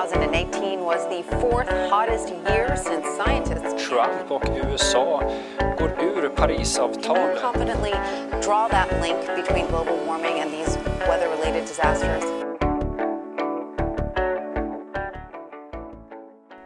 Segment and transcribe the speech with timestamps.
[0.00, 5.20] 2018 was the fourth hottest year since scientists Trump och USA
[5.78, 7.40] går ur Parisavtalet.
[7.42, 7.90] confidently
[8.42, 10.78] draw that link between global warming and these
[11.08, 12.24] weather-related disasters.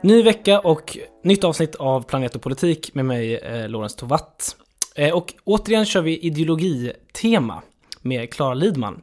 [0.03, 4.57] Ny vecka och nytt avsnitt av Planet och politik med mig, eh, Lorentz Tovatt.
[4.97, 7.63] Eh, och återigen kör vi ideologitema
[8.03, 9.03] med Klara Lidman.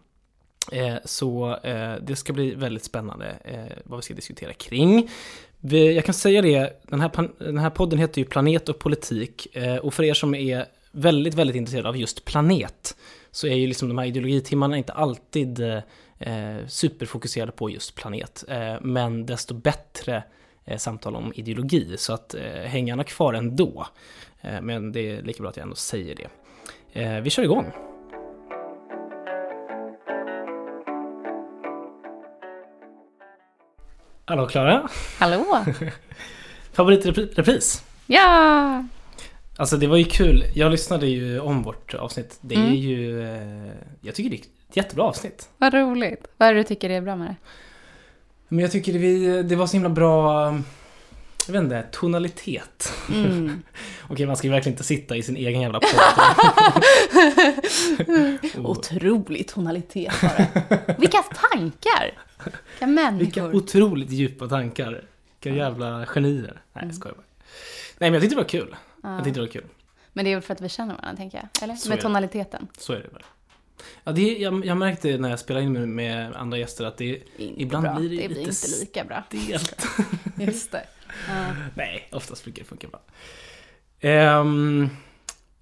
[0.71, 5.09] Eh, så eh, det ska bli väldigt spännande eh, vad vi ska diskutera kring.
[5.95, 9.47] Jag kan säga det, den här, den här podden heter ju Planet och politik.
[9.81, 12.95] Och för er som är väldigt, väldigt intresserade av just planet
[13.31, 15.59] så är ju liksom de här ideologitimmarna inte alltid
[16.21, 18.43] eh, superfokuserade på just planet.
[18.47, 20.23] Eh, men desto bättre
[20.65, 21.97] eh, samtal om ideologi.
[21.97, 23.87] Så att eh, häng gärna kvar ändå.
[24.41, 26.29] Eh, men det är lika bra att jag ändå säger det.
[27.21, 27.90] Vi kör igång.
[34.31, 34.89] Hallå Klara!
[35.19, 35.65] Hallå!
[36.73, 37.83] Favoritrepris?
[38.07, 38.83] Ja!
[39.57, 40.43] Alltså det var ju kul.
[40.53, 42.37] Jag lyssnade ju om vårt avsnitt.
[42.41, 42.73] Det är Mm.
[42.75, 43.21] ju...
[43.35, 45.49] Eh, jag tycker det är ett jättebra avsnitt.
[45.57, 46.27] Vad roligt.
[46.37, 47.35] Vad är det du tycker är bra med det?
[48.47, 50.45] Men jag tycker det, vi, det var så himla bra...
[51.47, 52.93] Jag vet inte, tonalitet.
[53.09, 53.61] Mm.
[54.09, 55.89] Okej, man ska ju verkligen inte sitta i sin egen jävla podd.
[58.65, 60.45] Och Otrolig tonalitet bara.
[60.97, 62.11] Vilka tankar!
[62.45, 63.19] Vilka människor.
[63.25, 65.05] Vilka otroligt djupa tankar.
[65.41, 66.41] Vilka jävla genier.
[66.53, 66.93] Nej, jag Mm.
[66.95, 67.23] skojar bara.
[67.97, 68.75] Nej, men jag tyckte det var kul.
[69.03, 69.15] Ja.
[69.15, 69.65] Jag tyckte det var kul.
[70.13, 71.63] Men det är väl för att vi känner varandra, tänker jag?
[71.63, 71.75] Eller?
[71.75, 72.67] Så med tonaliteten.
[72.77, 73.23] Så är det väl.
[74.03, 77.21] Ja, det, jag, jag märkte när jag spelade in med, med andra gäster att det
[77.37, 77.93] Inte Ibland bra.
[77.99, 79.23] blir det det blir lite inte lika bra.
[79.29, 79.85] stelt.
[80.37, 80.83] Just det.
[81.27, 81.45] Ja.
[81.75, 82.99] Nej, oftast brukar det funka bra.
[84.39, 84.89] Um,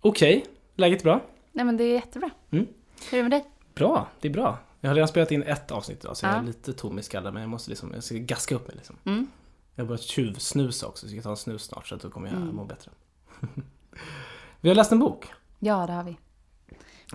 [0.01, 1.21] Okej, läget är bra?
[1.51, 2.29] Nej men det är jättebra.
[2.51, 2.67] Mm.
[3.11, 3.45] Hur är det med dig?
[3.75, 4.57] Bra, det är bra.
[4.79, 6.37] Jag har redan spelat in ett avsnitt idag så jag Ja.
[6.39, 8.95] är lite tom i skallen men jag måste liksom, jag ska gaska upp mig liksom.
[9.05, 9.27] Mm.
[9.75, 12.09] Jag har börjat tjuvsnusa också så jag ska ta en snus snart så att då
[12.09, 12.55] kommer jag Mm.
[12.55, 12.91] må bättre.
[14.61, 15.25] Vi har läst en bok.
[15.59, 16.17] Ja, det har vi.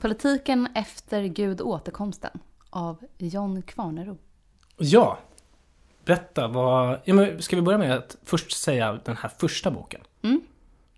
[0.01, 2.39] Politiken efter Gud återkomsten
[2.71, 4.19] av John Kvarnero.
[4.77, 5.19] Ja,
[6.05, 7.01] berätta vad...
[7.05, 10.01] Ja, men ska vi börja med att först säga den här första boken?
[10.23, 10.41] Mm.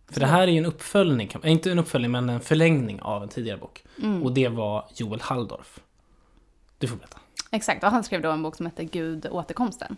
[0.08, 3.28] För det här är ju en uppföljning, inte en uppföljning men en förlängning av en
[3.28, 3.84] tidigare bok.
[4.02, 4.22] Mm.
[4.22, 5.80] Och det var Joel Halldorf.
[6.78, 7.18] Du får berätta.
[7.50, 9.96] Exakt, och han skrev då en bok som heter Gud återkomsten.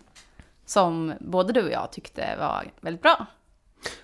[0.65, 3.25] Som både du och jag tyckte var väldigt bra.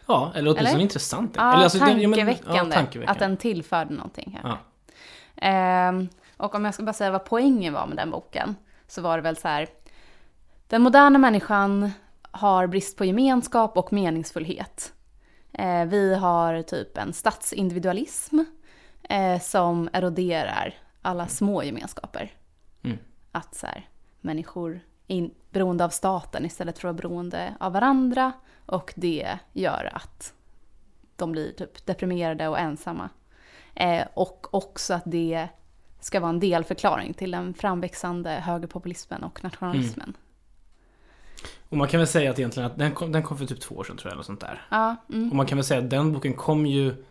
[0.06, 0.80] Ja, eller åtminstone Eller?
[0.80, 1.34] intressant.
[1.36, 3.12] Ja, Eller alltså, det- ja, men- tankeväckande, ja, tankeväckande.
[3.12, 4.40] Att den tillförde någonting.
[4.44, 4.58] Ja.
[5.36, 8.56] Ehm, och om jag ska bara säga vad poängen var med den boken,
[8.88, 9.68] så var det väl så här.
[10.68, 11.92] Den moderna människan
[12.32, 14.94] har brist på gemenskap och meningsfullhet.
[15.54, 18.40] Eh, vi har typ en statsindividualism
[19.10, 22.32] eh, som eroderar alla små gemenskaper.
[23.36, 23.42] Mm.
[23.42, 23.90] Att så här,
[24.22, 28.32] människor är in, beroende av staten istället för att vara beroende av varandra.
[28.66, 30.34] Och det gör att
[31.16, 33.10] de blir typ deprimerade och ensamma.
[33.74, 35.48] Eh, och också att det
[36.00, 40.18] ska vara en delförklaring till den framväxande högerpopulismen och nationalismen.
[41.70, 43.76] Och man kan väl säga att egentligen att den kom, den kom för typ två
[43.76, 44.68] år sedan tror jag, eller sånt där.
[44.70, 47.06] Ja, mm, Och man kan väl säga att den boken kom ju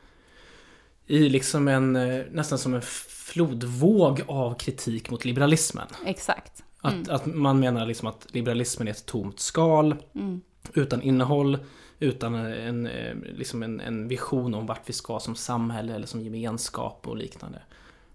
[1.07, 5.87] i liksom en, eh, nästan som en flodvåg av kritik mot liberalismen.
[6.07, 6.65] exakt.
[6.81, 7.07] Att, Mm.
[7.11, 10.41] att man menar liksom att liberalismen är ett tomt skal Mm.
[10.75, 11.59] utan innehåll,
[11.99, 16.21] utan en, eh, liksom en, en vision om vart vi ska som samhälle eller som
[16.21, 17.63] gemenskap och liknande.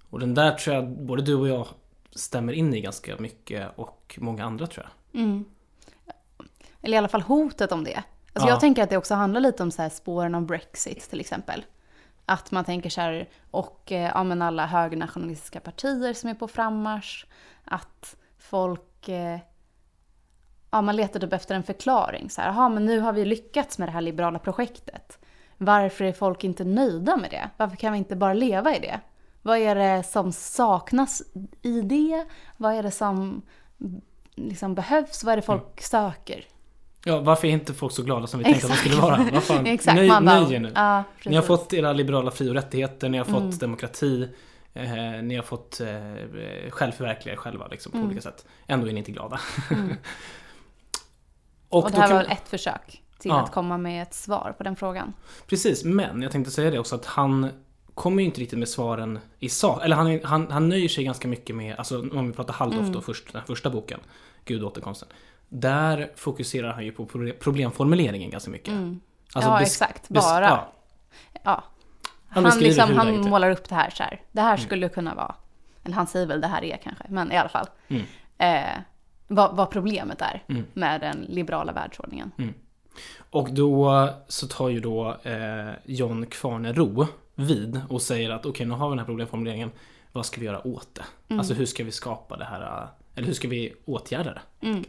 [0.10, 1.68] Och den där tror jag både du och jag
[2.12, 5.22] stämmer in i ganska mycket och många andra tror jag.
[5.22, 5.46] Mm.
[6.82, 8.04] Eller i alla fall hotet om det.
[8.34, 8.54] Alltså Ja.
[8.54, 11.64] Jag tänker att det också handlar lite om så här spåren av Brexit till exempel.
[12.30, 16.48] Att man tänker så här, och eh, ja, men alla högernationalistiska partier som är på
[16.48, 17.26] frammarsch.
[17.66, 19.40] Att folk, eh,
[20.72, 22.30] ja man letar typ efter en förklaring.
[22.30, 25.20] Så här, men nu har vi lyckats med det här liberala projektet.
[25.58, 27.50] Varför är folk inte nöjda med det?
[27.58, 29.00] Varför kan vi inte bara leva i det?
[29.42, 31.22] Vad är det som saknas
[31.62, 32.26] i det?
[32.58, 33.42] Vad är det som
[34.36, 35.24] liksom behövs?
[35.24, 36.46] Vad är det folk söker?
[37.06, 39.28] Ja, varför är inte folk så glada som vi tänkte att de skulle vara?
[39.34, 40.72] Vad fan, Exakt, nöj, man bara, nöj er nu.
[40.76, 43.58] Ja, Ni har fått era liberala fri och rättigheter, ni har fått Mm.
[43.58, 44.30] demokrati,
[44.74, 44.92] eh,
[45.24, 48.08] ni har fått eh, självförverkliga er själva liksom, på Mm.
[48.10, 48.46] olika sätt.
[48.68, 49.40] Ändå är ni inte glada.
[49.72, 49.90] Mm.
[51.70, 53.42] och Och det här kan, var väl ett försök till Ja.
[53.44, 55.14] att komma med ett svar på den frågan.
[55.48, 57.50] Precis, men jag tänkte säga det också att han
[57.94, 59.82] kommer ju inte riktigt med svaren i sak.
[59.86, 62.92] Eller han, han, han nöjer sig ganska mycket med, alltså om vi pratar Halldorf Mm.
[62.92, 64.00] då, först, den första boken,
[64.46, 65.10] Gud återkomsten.
[65.50, 68.68] Där fokuserar han ju på pro- problemformuleringen ganska mycket.
[68.74, 69.00] Mm.
[69.34, 70.10] Alltså ja, exakt.
[70.10, 70.46] Bara.
[70.46, 70.72] ja.
[71.44, 71.64] Ja.
[72.30, 74.22] Han Han, liksom, han målar upp det här så här.
[74.32, 74.66] Det här Mm.
[74.66, 75.36] skulle kunna vara,
[75.84, 77.68] eller han säger väl det här är kanske, men i alla fall.
[77.88, 78.04] Mm.
[78.38, 78.82] Eh,
[79.28, 80.66] vad, vad problemet är Mm.
[80.74, 82.32] med den liberala världsordningen.
[83.30, 88.74] Och då så tar ju då eh, John Kvarnero vid och säger att okej, nu
[88.74, 89.72] har vi den här problemformuleringen.
[90.12, 90.88] Vad ska vi göra åt
[91.28, 91.36] det?
[91.38, 92.62] Alltså hur ska vi skapa det här?
[92.62, 94.84] eh, Eller hur ska vi åtgärda det?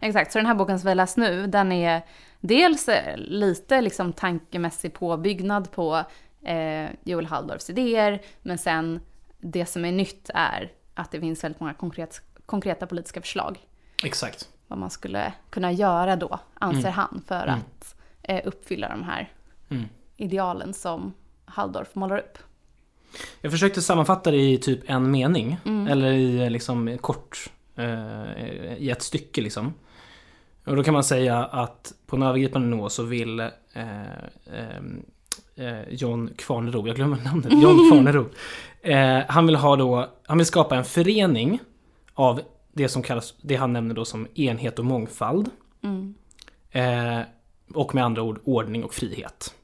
[0.00, 2.02] Exakt, så den här boken som vi läst nu, den är
[2.40, 6.04] dels eh, lite liksom tankemässig påbyggnad på
[6.42, 9.00] eh, Joel Halldorfs idéer, men sen
[9.38, 13.58] det som är nytt är att det finns väldigt många konkret, konkreta politiska förslag.
[14.04, 14.48] Exakt.
[14.68, 16.92] Vad man skulle kunna göra då, anser Mm.
[16.92, 17.54] han, för Mm.
[17.54, 19.32] att eh, uppfylla de här
[19.70, 19.84] Mm.
[20.16, 21.12] idealen som
[21.44, 22.38] Halldorf målar upp.
[23.40, 25.56] Jag försökte sammanfatta det i typ en mening.
[25.90, 29.74] Eller i eh, liksom kort, eh, i ett stycke liksom.
[30.70, 35.02] Och då kan man säga att på en övergripande nivå så vill eh, ehm,
[35.56, 38.26] eh, John Kvarnero, jag glömmer namnet, John Kvarnero.
[38.82, 41.60] Eh, han vill ha då, han vill skapa en förening
[42.14, 42.40] av
[42.72, 45.50] det som kallas, det han nämner då som enhet och mångfald.
[45.82, 46.14] Mm.
[46.70, 47.20] Eh,
[47.74, 49.54] och med andra ord ordning och frihet.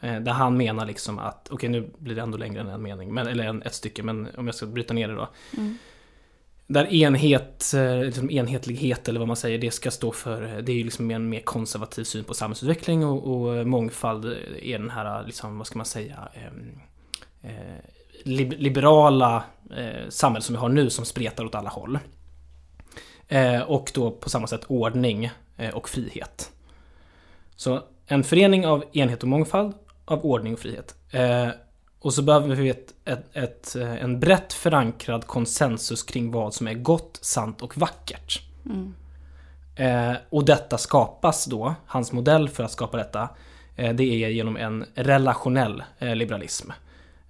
[0.00, 3.14] Eh, där han menar liksom att, okej nu blir det ändå längre än en mening,
[3.14, 5.28] men, eller en, ett stycke, men om jag ska bryta ner det då.
[5.56, 5.78] Mm.
[6.66, 10.72] Där enhet, eh, liksom enhetlighet eller vad man säger, det ska stå för, eh, det
[10.72, 14.24] är ju liksom en mer konservativ syn på samhällsutveckling och, och eh, mångfald
[14.62, 16.80] är den här, liksom, vad ska man säga, ehm,
[17.42, 17.80] eh,
[18.24, 19.44] liberala
[19.76, 21.98] eh, samhälle som vi har nu som spretar åt alla håll.
[23.28, 26.52] Eh, och då på samma sätt ordning eh, och frihet.
[27.56, 29.74] Så en förening av enhet och mångfald,
[30.04, 30.94] av ordning och frihet.
[32.06, 36.54] Eh, och så behöver vi ett, ett, ett, eh, en brett förankrad konsensus kring vad
[36.54, 38.42] som är gott, sant och vackert.
[38.64, 38.94] Mm.
[39.76, 43.28] Eh, och detta skapas då, hans modell för att skapa detta,
[43.76, 46.70] eh, det är genom en relationell eh, liberalism.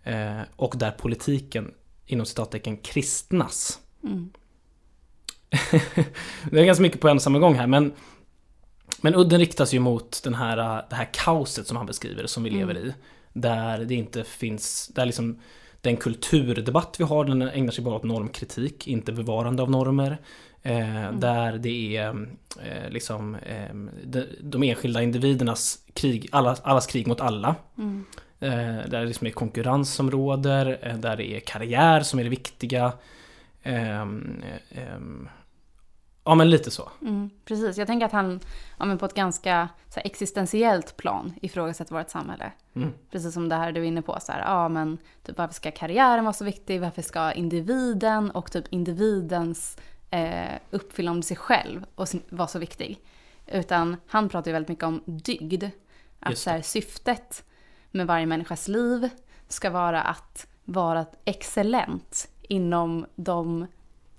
[0.04, 1.74] Eh, och där politiken,
[2.06, 3.80] inom citattecken, kristnas.
[4.04, 4.30] Mm.
[6.50, 7.92] det är ganska mycket på en och samma gång här, men
[9.02, 12.42] men udden riktas ju mot den här, äh, det här kaoset som han beskriver, som
[12.42, 12.60] vi Mm.
[12.60, 12.94] lever i.
[13.40, 15.40] Där det inte finns, där liksom
[15.80, 20.18] den kulturdebatt vi har, den ägnar sig bara åt normkritik, inte bevarande av normer.
[20.62, 21.20] Eh, Mm.
[21.20, 22.26] Där det är
[22.64, 23.74] eh, liksom eh,
[24.04, 27.54] de, de enskilda individernas krig, allas, allas krig mot alla.
[27.78, 28.04] Mm.
[28.40, 32.30] Eh, där det liksom är konkurrens som råder, där det är karriär som är det
[32.30, 32.92] viktiga.
[36.26, 36.88] Ja men lite så.
[37.02, 38.40] Mm, precis, jag tänker att han
[38.78, 42.52] ja, men på ett ganska så här, existentiellt plan ifrågasätter vårt samhälle.
[42.74, 42.92] Mm.
[43.10, 45.70] Precis som det här du är inne på, så här, ja men typ varför ska
[45.70, 46.80] karriären vara så viktig?
[46.80, 49.78] Varför ska individen och typ individens
[50.10, 53.00] eh, uppfyllande sig själv och sin- vara så viktig?
[53.46, 55.64] Utan han pratar ju väldigt mycket om dygd.
[56.20, 57.44] Att så här, syftet
[57.90, 59.08] med varje människas liv
[59.48, 63.66] ska vara att vara excellent inom de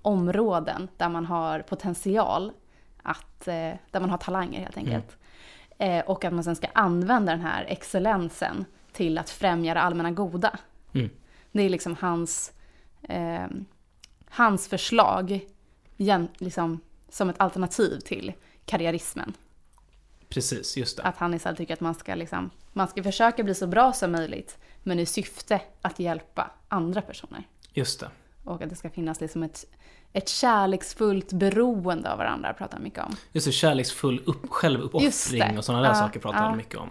[0.08, 2.52] områden där man har potential,
[3.04, 5.18] att, eh, där man har talanger helt enkelt.
[5.78, 10.12] Eh, och att man sen ska använda den här excellensen till att främja det allmänna
[10.12, 10.60] goda.
[10.94, 11.10] Mm.
[11.52, 12.54] Det är liksom hans,
[13.04, 13.46] eh,
[14.30, 15.40] hans förslag
[16.38, 18.34] liksom, som ett alternativ till
[18.66, 19.34] karriärismen.
[20.30, 21.04] Precis, just det.
[21.04, 24.12] Att han istället tycker att man ska, liksom, man ska försöka bli så bra som
[24.12, 27.44] möjligt, men i syfte att hjälpa andra personer.
[27.74, 28.10] Just det.
[28.48, 29.66] Och att det ska finnas liksom ett,
[30.14, 33.16] ett kärleksfullt beroende av varandra, pratar mycket om.
[33.32, 36.46] Just det, kärleksfull upp, självuppoffring och sådana där Ja, saker pratar ja.
[36.46, 36.90] han mycket om.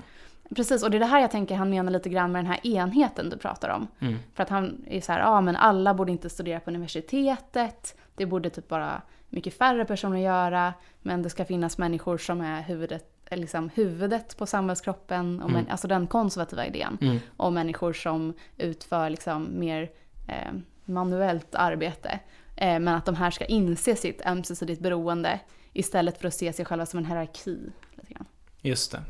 [0.57, 2.67] Precis, och det är det här jag tänker han menar lite grann med den här
[2.67, 3.87] enheten du pratar om.
[4.01, 4.17] Mm.
[4.35, 8.27] För att han är så här, ja men alla borde inte studera på universitetet, det
[8.27, 13.05] borde typ bara mycket färre personer göra, men det ska finnas människor som är huvudet,
[13.31, 15.71] liksom huvudet på samhällskroppen, och men, Mm.
[15.73, 16.99] alltså den konservativa idén.
[17.01, 17.19] Mm.
[17.37, 19.91] Och människor som utför liksom mer
[20.29, 20.53] eh,
[20.89, 22.19] manuellt arbete.
[22.57, 25.41] Eh, men att de här ska inse sitt ömsesidigt beroende
[25.73, 27.59] istället för att se sig själva som en hierarki.
[27.95, 28.25] Lite grann.
[28.63, 29.03] Just det.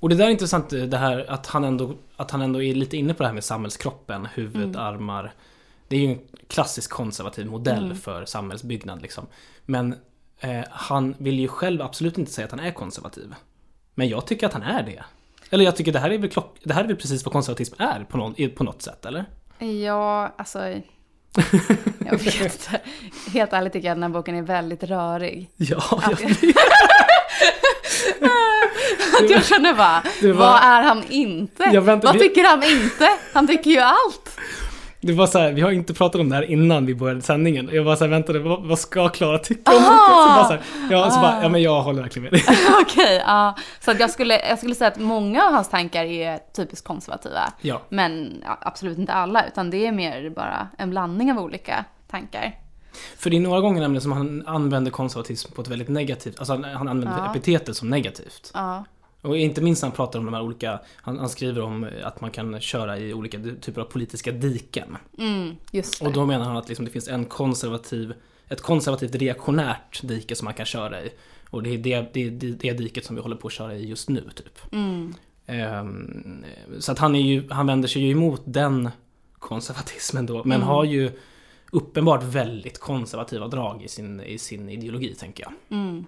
[0.00, 2.96] Och det där är intressant det här att han ändå, att han ändå är lite
[2.96, 4.76] inne på det här med samhällskroppen, huvud, Mm.
[4.80, 5.32] armar.
[5.88, 6.18] Det är ju en
[6.48, 7.96] klassisk konservativ modell Mm.
[7.96, 9.26] för samhällsbyggnad liksom.
[9.64, 9.94] Men
[10.40, 13.34] eh, han vill ju själv absolut inte säga att han är konservativ.
[13.94, 15.04] Men jag tycker att han är det.
[15.50, 17.74] Eller jag tycker det här är väl, klock, det här är väl precis vad konservatism
[17.78, 19.24] är på, någon, på något sätt, eller?
[19.84, 20.80] Ja, alltså...
[22.10, 22.80] Jag vet inte.
[23.32, 25.48] Helt ärligt tycker jag att den här boken är väldigt rörig.
[25.56, 26.54] Ja, jag, jag,
[29.24, 31.64] att jag känner bara, var- vad är han inte?
[31.80, 33.08] Väntar- vad tycker han inte?
[33.32, 34.36] Han tycker ju allt.
[35.06, 37.70] Det var så här, vi har inte pratat om det här innan vi började sändningen.
[37.72, 39.84] Jag bara så här, väntade, vad, vad ska Klara tycka om det?
[39.84, 39.92] Så
[40.26, 42.42] bara så här, ja, så bara, ja men jag håller verkligen med dig.
[42.82, 43.56] Okej, ja.
[43.80, 47.52] Så att jag, skulle, jag skulle säga att många av hans tankar är typiskt konservativa.
[47.60, 51.84] Ja, Men ja, absolut inte alla, utan det är mer bara en blandning av olika
[52.10, 52.52] tankar.
[53.18, 56.52] För det är några gånger nämligen som han använder konservatism på ett väldigt negativt, alltså
[56.52, 57.30] han, han använder Ja.
[57.30, 58.50] epitetet som negativt.
[58.54, 58.84] Ja.
[59.22, 62.20] Och inte minst när han pratar om de här olika, han, han skriver om att
[62.20, 64.96] man kan köra i olika typer av politiska diken.
[65.18, 65.56] Mm.
[66.00, 68.14] Och då menar han att liksom det finns en konservativ,
[68.48, 71.12] ett konservativt reaktionärt dike som man kan köra i.
[71.50, 73.88] Och det är det, det, det, det diket som vi håller på att köra i
[73.88, 74.72] just nu, typ.
[74.72, 75.14] Mm.
[75.46, 76.44] Ehm,
[76.78, 78.90] så att han, är ju, han vänder sig ju emot den
[79.38, 81.10] konservatismen då, men har ju
[81.72, 85.78] uppenbart väldigt konservativa drag i sin, i sin ideologi, tänker jag.
[85.78, 86.06] Mm.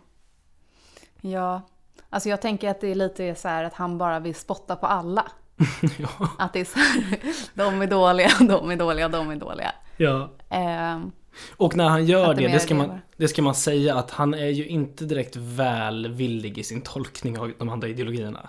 [1.21, 1.63] Ja,
[2.11, 4.87] alltså jag tänker att det är lite så här att han bara vill spotta på
[4.87, 5.25] alla.
[5.99, 6.09] ja.
[6.39, 7.19] Att det är så här,
[7.55, 9.73] de är dåliga, de är dåliga, de är dåliga.
[9.97, 10.31] ja.
[10.49, 11.13] Ehm,
[11.57, 14.47] Och när han gör det det, ska, man, det ska man säga att han är
[14.49, 18.49] ju inte direkt välvillig i sin tolkning av de andra ideologierna.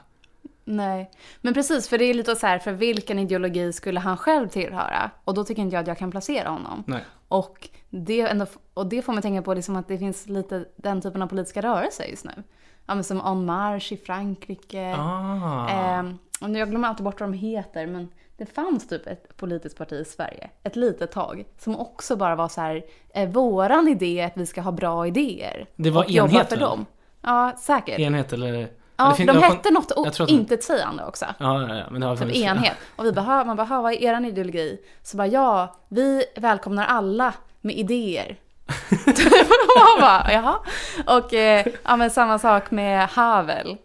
[0.65, 4.47] nej, men precis för det är lite så här, för vilken ideologi skulle han själv
[4.49, 5.11] tillhöra?
[5.23, 6.83] Och då tycker inte jag att jag kan placera honom.
[6.87, 7.03] Nej.
[7.27, 11.01] Och det, ändå, och det får mig tänka på liksom att det finns lite den
[11.01, 12.43] typen av politiska rörelser just nu.
[12.89, 14.95] Ja, men som En Marche i Frankrike.
[14.97, 16.03] Ah.
[16.41, 19.93] Och jag glömmer alltid bort vad de heter, men det fanns typ ett politiskt parti
[19.93, 24.25] i Sverige, ett litet tag, som också bara var så här, eh, våran idé är
[24.25, 25.65] att vi ska ha bra idéer.
[25.75, 26.85] Det var och jobba enhet, för dem.
[27.21, 27.99] Ja, säkert.
[27.99, 28.67] Enhet eller?
[28.97, 31.25] ja, det fin- de hette något o- att de- intetsägande också.
[31.37, 32.77] Ja, ja, ja, men det har Typ funnits- enhet.
[32.95, 34.77] Och vi bara, man bara, vad är eran ideologi?
[35.03, 38.37] Så bara, ja, vi välkomnar alla med idéer.
[39.77, 40.59] man bara, jaha.
[41.07, 43.77] Och eh, ja, men samma sak med Havel.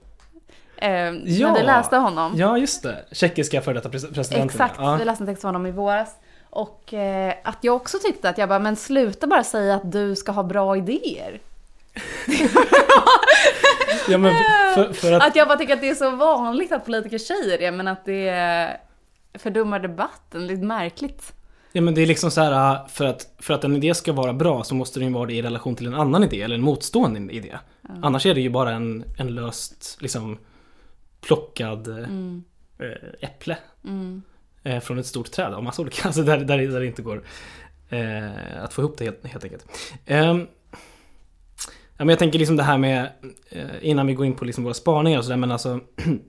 [0.77, 1.49] Eh, Ja.
[1.53, 2.33] När vi läste honom.
[2.37, 3.05] Ja, just det.
[3.13, 4.45] Tjeckiska före detta pres- presidenten.
[4.51, 4.97] Exakt, Ja.
[4.97, 6.09] vi läste en text av honom i våras.
[6.51, 10.17] Och eh, att jag också tyckte att jag bara, men sluta bara säga att du
[10.17, 11.41] ska ha bra idéer.
[14.09, 14.35] ja, men
[14.75, 15.23] för, för att...
[15.27, 18.05] Att jag bara tycker att det är så vanligt att politiker säger det, men att
[18.05, 18.77] det
[19.39, 20.47] fördummar debatten.
[20.47, 21.33] Lite märkligt.
[21.77, 24.33] Ja men det är liksom så här för att, för att en idé ska vara
[24.33, 27.33] bra så måste den vara det i relation till en annan idé eller en motstående
[27.33, 27.59] idé.
[28.03, 30.39] Annars är det ju bara en, en löst liksom
[31.21, 32.45] plockad Mm.
[32.79, 34.23] eh, äpple Mm.
[34.63, 37.23] eh, från ett stort träd av massa olika, alltså där, där, där det inte går
[37.89, 39.67] eh, att få ihop det helt, helt enkelt.
[40.07, 40.47] Ehm,
[41.97, 43.09] ja, men jag tänker liksom det här med,
[43.51, 45.81] eh, innan vi går in på liksom våra spaningar och sådär, men alltså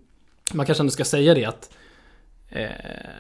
[0.54, 1.70] man kanske ändå ska säga det att
[2.56, 2.70] Eh,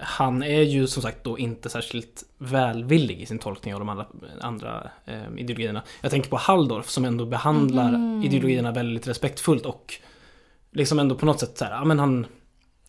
[0.02, 4.06] han är ju som sagt då inte särskilt välvillig i sin tolkning av de andra,
[4.42, 5.84] andra eh, ideologierna.
[6.02, 8.24] Jag tänker på Halldorf som ändå behandlar Mhm.
[8.24, 9.94] ideologierna väldigt respektfullt och
[10.72, 12.26] liksom ändå på något sätt så här, ja men han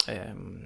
[0.09, 0.61] ehm,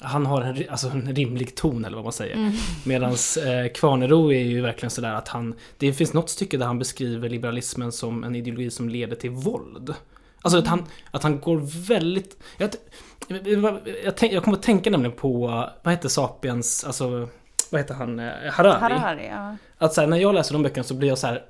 [0.00, 2.36] han har en, alltså en rimlig ton eller vad man säger.
[2.36, 2.52] Mm.
[2.84, 6.78] Medans eh, Kvarnero är ju verkligen sådär att han, det finns något stycke där han
[6.78, 9.94] beskriver liberalismen som en ideologi som leder till våld.
[10.46, 12.42] Alltså att han, att han går väldigt...
[12.58, 12.70] Jag,
[13.28, 15.46] jag, jag, jag kommer att tänka nämligen på,
[15.82, 17.28] vad heter Sapiens, alltså
[17.70, 18.80] vad heter han, Eh, Harari?
[18.94, 19.56] Harari, ja.
[19.78, 21.42] Att så här, när jag läser de böckerna så blir jag så här,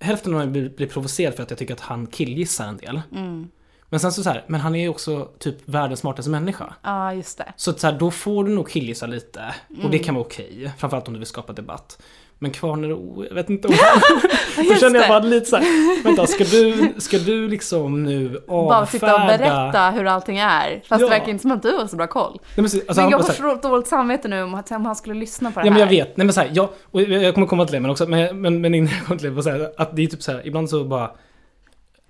[0.00, 3.00] hälften av mig blir, blir provocerad för att jag tycker att han killgissar en del.
[3.12, 3.48] Mm.
[3.90, 6.74] Men sen så, så här, men han är ju också typ världens smartaste människa.
[6.82, 7.52] Ja, just det.
[7.56, 9.54] Så, så här, då får du nog killgissa lite.
[9.68, 9.90] Och Mm.
[9.90, 10.72] det kan vara okej.
[10.78, 11.98] Framförallt om du vill skapa debatt.
[12.40, 13.74] Men Kvarnero, jag vet inte om...
[14.68, 18.86] Då känner jag bara lite så här, vänta, ska du, ska du liksom nu Bara
[18.86, 19.38] sitta och avfärda...
[19.38, 20.82] berätta hur allting är.
[20.88, 21.06] Fast Ja.
[21.06, 22.32] det verkar inte som att du har så bra koll.
[22.42, 24.54] Nej, men, så- alltså, men han jag bara får så här, dåligt samvete nu om
[24.54, 25.92] att om han skulle lyssna på det Ja men här.
[25.92, 28.06] jag vet, nej men så här, jag, och jag kommer komma till det men också,
[28.06, 30.32] men, men, men innan jag kommer till det, så här, att det är typ så
[30.32, 31.10] här, ibland så bara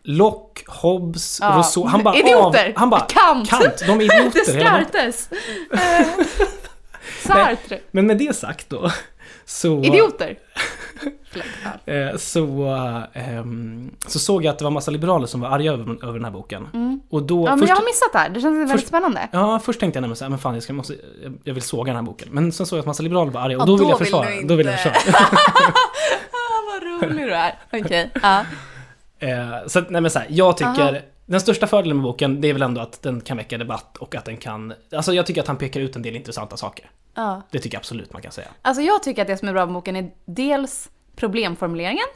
[0.02, 1.54] Locke, Hobbes, Ja.
[1.56, 2.66] Rousseau, han bara Idioter!
[2.68, 3.50] Av, han bara Kant!
[3.50, 4.52] Kant, de är idioter.
[4.52, 5.28] Descartes!
[5.73, 6.06] Eh,
[7.26, 7.78] Sartre!
[7.90, 8.90] Men med det sagt då,
[9.49, 9.83] så...
[9.85, 10.38] Idioter!
[11.85, 12.64] Eh, så,
[13.12, 16.25] ehm, så såg jag att det var massa liberaler som var arga över, över den
[16.25, 16.69] här boken.
[17.11, 17.47] Och då, Mm.
[17.47, 18.28] ja, men först, jag har missat det här.
[18.28, 19.28] Det känns väldigt först- spännande.
[19.33, 20.95] ja, först tänkte jag nämligen såhär, men fan jag, ska, måste,
[21.45, 22.28] jag- vill såga den här boken.
[22.31, 23.99] Men sen såg jag att massa liberaler var arga och Ja, då, då vill jag
[23.99, 24.31] vill försvara.
[24.31, 24.97] du Då vill jag försvara.
[26.33, 27.55] Ah, vad rolig du är.
[27.73, 28.45] Okej, ja.
[29.21, 30.95] Eh, så nej men så här, jag tycker Aha.
[31.26, 34.14] Den största fördelen med boken, det är väl ändå att den kan väcka debatt och
[34.14, 34.75] att den kan...
[34.97, 36.90] Alltså jag tycker att han pekar ut en del intressanta saker.
[37.22, 37.42] Ja.
[37.50, 38.48] Det tycker jag absolut man kan säga.
[38.62, 42.06] Alltså jag tycker att det som är bra med boken är dels problemformuleringen.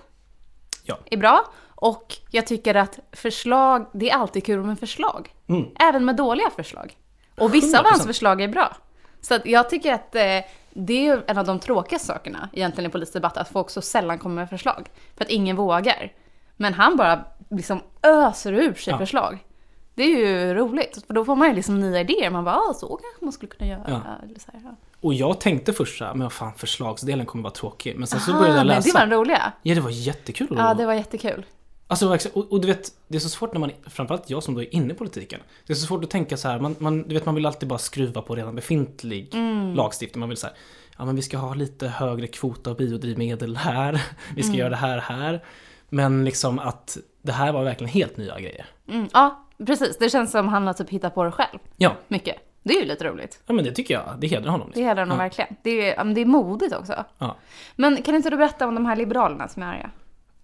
[0.84, 0.98] Ja.
[1.10, 1.52] Är bra.
[1.74, 5.34] Och jag tycker att förslag, det är alltid kul med förslag.
[5.48, 5.64] Mm.
[5.78, 6.96] Även med dåliga förslag.
[7.38, 7.88] Och vissa av 100%.
[7.90, 8.76] hans förslag är bra.
[9.20, 10.38] Så att jag tycker att eh,
[10.70, 14.18] det är en av de tråkiga sakerna egentligen i politisk debatt, att folk så sällan
[14.18, 14.90] kommer med förslag.
[15.16, 16.12] För att ingen vågar.
[16.56, 18.98] Men han bara liksom öser ur sig Ja.
[18.98, 19.46] förslag.
[19.94, 22.30] Det är ju roligt, för då får man ju liksom nya idéer.
[22.30, 23.82] Man bara, ah, så kanske man skulle kunna göra.
[23.86, 24.00] Ja.
[24.28, 24.76] Eller så här, ja.
[25.02, 27.96] Och jag tänkte först såhär, men vad fan förslagsdelen kommer vara tråkig.
[27.98, 28.88] Men sen så Aha, började jag men läsa.
[28.88, 29.52] det var den roliga.
[29.62, 30.54] Ja det var jättekul.
[30.56, 31.46] Ja, det var jättekul.
[31.86, 34.62] Alltså och, och du vet, det är så svårt när man, framförallt jag som då
[34.62, 35.40] är inne i politiken.
[35.66, 37.68] Det är så svårt att tänka så här, man, man, du vet man vill alltid
[37.68, 39.74] bara skruva på redan befintlig Mm.
[39.74, 40.20] lagstiftning.
[40.20, 40.56] Man vill så här,
[40.98, 44.02] ja men vi ska ha lite högre kvot av biodrivmedel här,
[44.36, 45.44] vi ska göra det här här.
[45.88, 48.66] Men liksom att det här var verkligen helt nya grejer.
[48.88, 49.98] Mm, ja, precis.
[49.98, 51.58] Det känns som han har typ hittat på det själv.
[51.76, 52.36] Ja, Mycket.
[52.62, 53.40] Det är ju lite roligt.
[53.46, 54.72] ja men det tycker jag, det hedrar honom.
[54.74, 55.22] Det hedrar honom ja.
[55.22, 55.56] verkligen.
[55.62, 57.04] Det är, det är modigt också.
[57.18, 57.36] Ja.
[57.76, 59.90] Men kan inte du berätta om de här liberalerna som är arga?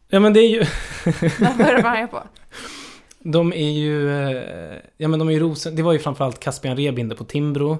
[0.08, 0.58] ja men det är ju,
[1.40, 2.22] Vad är de arga på?
[3.18, 6.76] de är ju, eh, ja men de är ju rosen, det var ju framförallt Caspian
[6.76, 7.78] Rebinder på Timbro.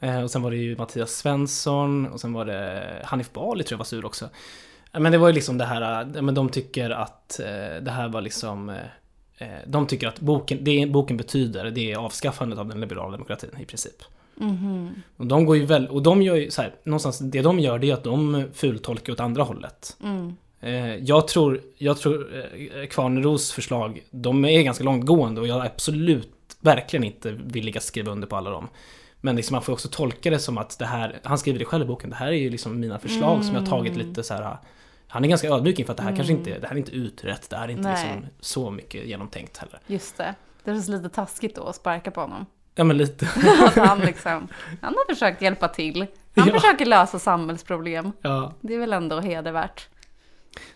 [0.00, 3.74] Eh, och sen var det ju Mattias Svensson och sen var det Hanif Bali tror
[3.74, 4.28] jag var sur också.
[4.92, 7.40] Men det var ju liksom det här, eh, men de tycker att
[7.80, 8.76] det här var liksom
[9.66, 13.64] De tycker att boken, det boken betyder, det är avskaffandet av den liberala demokratin i
[13.64, 14.02] princip.
[14.34, 15.02] Mhm.
[15.16, 17.78] Och de går ju väl, och de gör ju så här, någonstans, det de gör
[17.78, 19.96] det är att de fultolkar åt andra hållet.
[20.02, 20.36] Mm.
[20.60, 26.30] Eh, jag tror, jag tror eh, Kvarneros förslag, de är ganska långtgående och jag absolut
[26.60, 28.68] verkligen inte villig att skriva under på alla dem.
[29.20, 31.84] Men liksom man får också tolka det som att det här, han skriver det själv
[31.84, 34.08] i boken, det här är ju liksom mina förslag som jag har tagit Mm.
[34.08, 34.56] lite så här.
[35.08, 37.50] Han är ganska ödmjuk inför att det här kanske inte, det här är inte utrett,
[37.50, 38.06] det här är inte Nej.
[38.14, 39.80] liksom så mycket genomtänkt heller.
[39.86, 40.34] Just det.
[40.64, 42.46] Det känns lite taskigt då att sparka på honom.
[42.74, 43.28] Ja men lite.
[43.66, 44.48] Att han liksom,
[44.82, 46.06] han har försökt hjälpa till.
[46.36, 46.54] Han Ja.
[46.54, 48.12] försöker lösa samhällsproblem.
[48.20, 48.52] Ja.
[48.60, 49.88] Det är väl ändå hedervärt.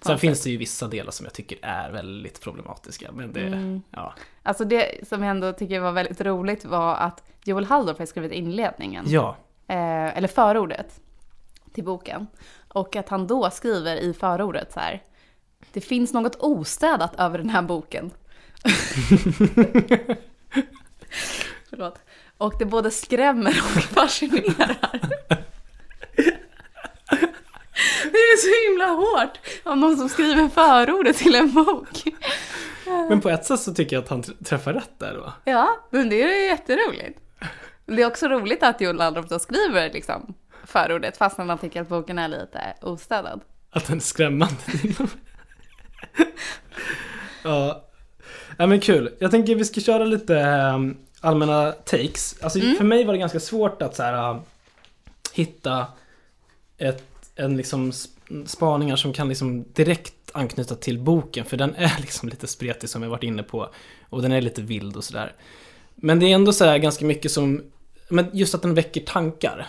[0.00, 3.12] Sen finns det ju vissa delar som jag tycker är väldigt problematiska.
[3.12, 3.82] Men det, Mm.
[3.90, 4.14] ja.
[4.42, 8.32] Alltså det som jag ändå tycker var väldigt roligt var att Joel Halldorf har skrivit
[8.32, 9.04] inledningen.
[9.08, 9.36] Ja.
[9.68, 11.00] eh, eller förordet
[11.72, 12.26] till boken.
[12.72, 15.02] Och att han då skriver i förordet så här.
[15.72, 18.10] Det finns något ostädat över den här boken.
[21.70, 21.98] Förlåt.
[22.38, 25.00] Och det både skrämmer och fascinerar.
[28.12, 32.04] Det är så himla hårt av någon som skriver förordet till en bok.
[32.86, 35.32] Men på ett sätt så tycker jag att han tr- träffar rätt där då.
[35.44, 37.18] Ja, men det är jätteroligt.
[37.86, 40.34] Det är också roligt att Joel då skriver liksom
[40.64, 43.40] förordet fast han tycker att boken är lite ostädad.
[43.70, 44.56] Att den är skrämmande.
[47.44, 47.84] ja.
[48.58, 49.14] ja, men kul.
[49.18, 52.42] Jag tänker vi ska köra lite ähm, allmänna takes.
[52.42, 54.40] Alltså för mig var det ganska svårt att så här, äh,
[55.32, 55.86] hitta
[56.78, 57.04] ett,
[57.36, 61.44] en liksom sp- spaningar som kan liksom direkt anknyta till boken.
[61.44, 63.68] För den är liksom lite spretig som jag varit inne på.
[64.08, 65.32] Och den är lite vild och sådär.
[65.94, 67.62] Men det är ändå så här ganska mycket som,
[68.08, 69.66] men just att den väcker tankar.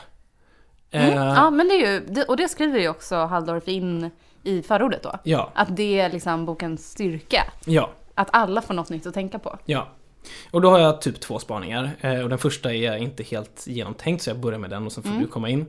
[0.94, 1.18] Mm.
[1.18, 4.12] Eh, Ja, men det är ju, och det skriver ju också Halldorf in
[4.44, 5.20] i förordet då.
[5.24, 7.44] ja, Att det är liksom bokens styrka.
[7.66, 7.90] ja.
[8.16, 9.58] Att alla får något nytt att tänka på.
[9.66, 9.88] Ja.
[10.52, 11.92] Och då har jag typ två spaningar.
[12.02, 15.04] Eh, och den första är inte helt genomtänkt så jag börjar med den och sen
[15.04, 15.66] får du komma in.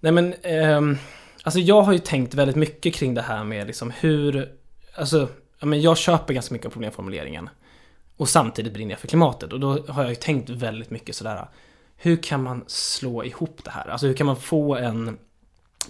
[0.00, 0.98] Nej men, ehm,
[1.42, 4.52] alltså jag har ju tänkt väldigt mycket kring det här med liksom hur,
[4.94, 5.28] alltså,
[5.60, 7.50] ja, men jag köper ganska mycket av problemformuleringen.
[8.16, 11.48] Och samtidigt brinner jag för klimatet och då har jag ju tänkt väldigt mycket sådär,
[12.04, 13.88] hur kan man slå ihop det här?
[13.88, 15.18] Alltså hur kan man få en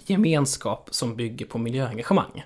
[0.05, 2.45] gemenskap som bygger på miljöengagemang?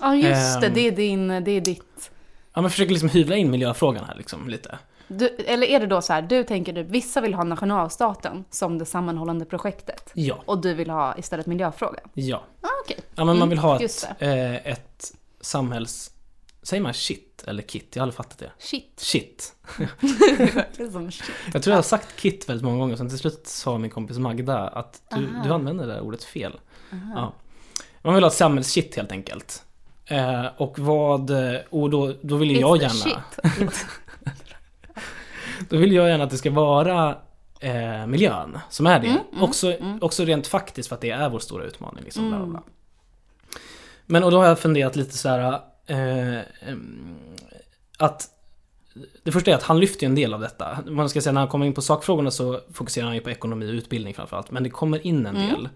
[0.00, 0.66] Ja, just det.
[0.66, 0.74] Ehm.
[0.74, 2.10] Det är, din, det är ditt...
[2.54, 4.78] Ja men försöker liksom hyvla in miljöfrågan här liksom lite.
[5.08, 8.78] Du, eller är det då så här, du tänker du, vissa vill ha nationalstaten som
[8.78, 10.10] det sammanhållande projektet.
[10.14, 12.08] Ja, Och du vill ha istället miljöfrågan.
[12.14, 12.42] ja.
[12.60, 12.98] Ah, okej.
[13.14, 16.10] Ja men man vill ha ett, eh, ett samhälls...
[16.62, 17.86] Säger man shit eller kit?
[17.92, 18.52] Jag har aldrig fattat det.
[18.58, 18.92] Shit.
[18.96, 19.54] Shit.
[20.76, 21.30] Det som shit.
[21.52, 24.18] Jag tror jag har sagt kit väldigt många gånger, sen till slut sa min kompis
[24.18, 25.44] Magda att du, Aha.
[25.44, 26.60] du använder det där ordet fel.
[27.14, 27.32] Ja.
[28.02, 29.64] Man vill ha ett samhällsshit helt enkelt.
[30.06, 31.30] Eh, och vad...
[31.70, 32.94] Och då, då vill It's jag gärna...
[32.94, 33.74] Shit.
[35.68, 37.18] Då vill jag gärna att det ska vara
[37.60, 39.06] eh, miljön som är det.
[39.06, 42.04] Mm, mm, också, också rent faktiskt för att det är vår stora utmaning.
[42.04, 42.62] Liksom, bla, bla.
[44.06, 46.40] Men och då har jag funderat lite så här eh,
[47.98, 48.30] att
[49.22, 50.78] det första är att han lyfter en del av detta.
[50.86, 53.66] Man ska säga när han kommer in på sakfrågorna så fokuserar han ju på ekonomi
[53.66, 54.50] och utbildning framförallt.
[54.50, 55.68] Men det kommer in en del.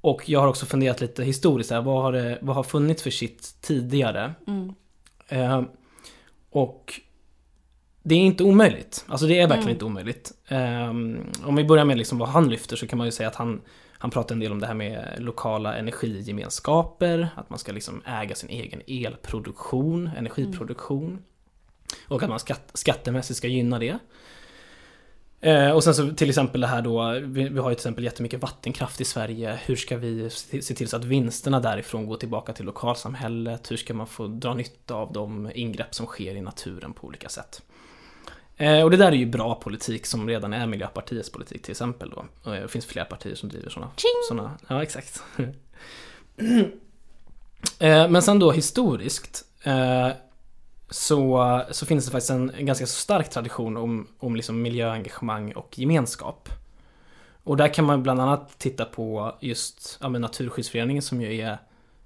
[0.00, 3.10] Och jag har också funderat lite historiskt här, vad har, det, vad har funnits för
[3.10, 4.34] shit tidigare?
[5.28, 5.62] Eh,
[6.50, 7.00] och
[8.02, 9.04] det är inte omöjligt.
[9.08, 10.32] Alltså det är verkligen inte omöjligt.
[10.48, 13.34] Ehm, om vi börjar med liksom vad han lyfter så kan man ju säga att
[13.34, 13.60] han,
[13.98, 18.34] han pratar en del om det här med lokala energigemenskaper, att man ska liksom äga
[18.34, 21.22] sin egen elproduktion, energiproduktion.
[22.08, 23.98] Och att man skatt, skattemässigt ska gynna det.
[25.40, 28.04] Eh, och sen så till exempel det här då, vi, vi har ju till exempel
[28.04, 29.58] jättemycket vattenkraft i Sverige.
[29.64, 33.70] Hur ska vi se, se till så att vinsterna därifrån går tillbaka till lokalsamhället?
[33.70, 37.28] Hur ska man få dra nytta av de ingrepp som sker i naturen på olika
[37.28, 37.62] sätt?
[38.56, 42.10] Eh, och det där är ju bra politik som redan är Miljöpartiets politik till exempel
[42.10, 42.24] då.
[42.42, 43.90] Och det finns flera partier som driver sådana.
[44.28, 45.22] såna, ja, exakt.
[47.78, 50.08] eh, men sen då historiskt eh,
[50.90, 55.78] så, så finns det faktiskt en, en ganska stark tradition om, om liksom miljöengagemang och
[55.78, 56.48] gemenskap.
[57.42, 61.58] Och där kan man bland annat titta på just ja, Naturskyddsföreningen som ju är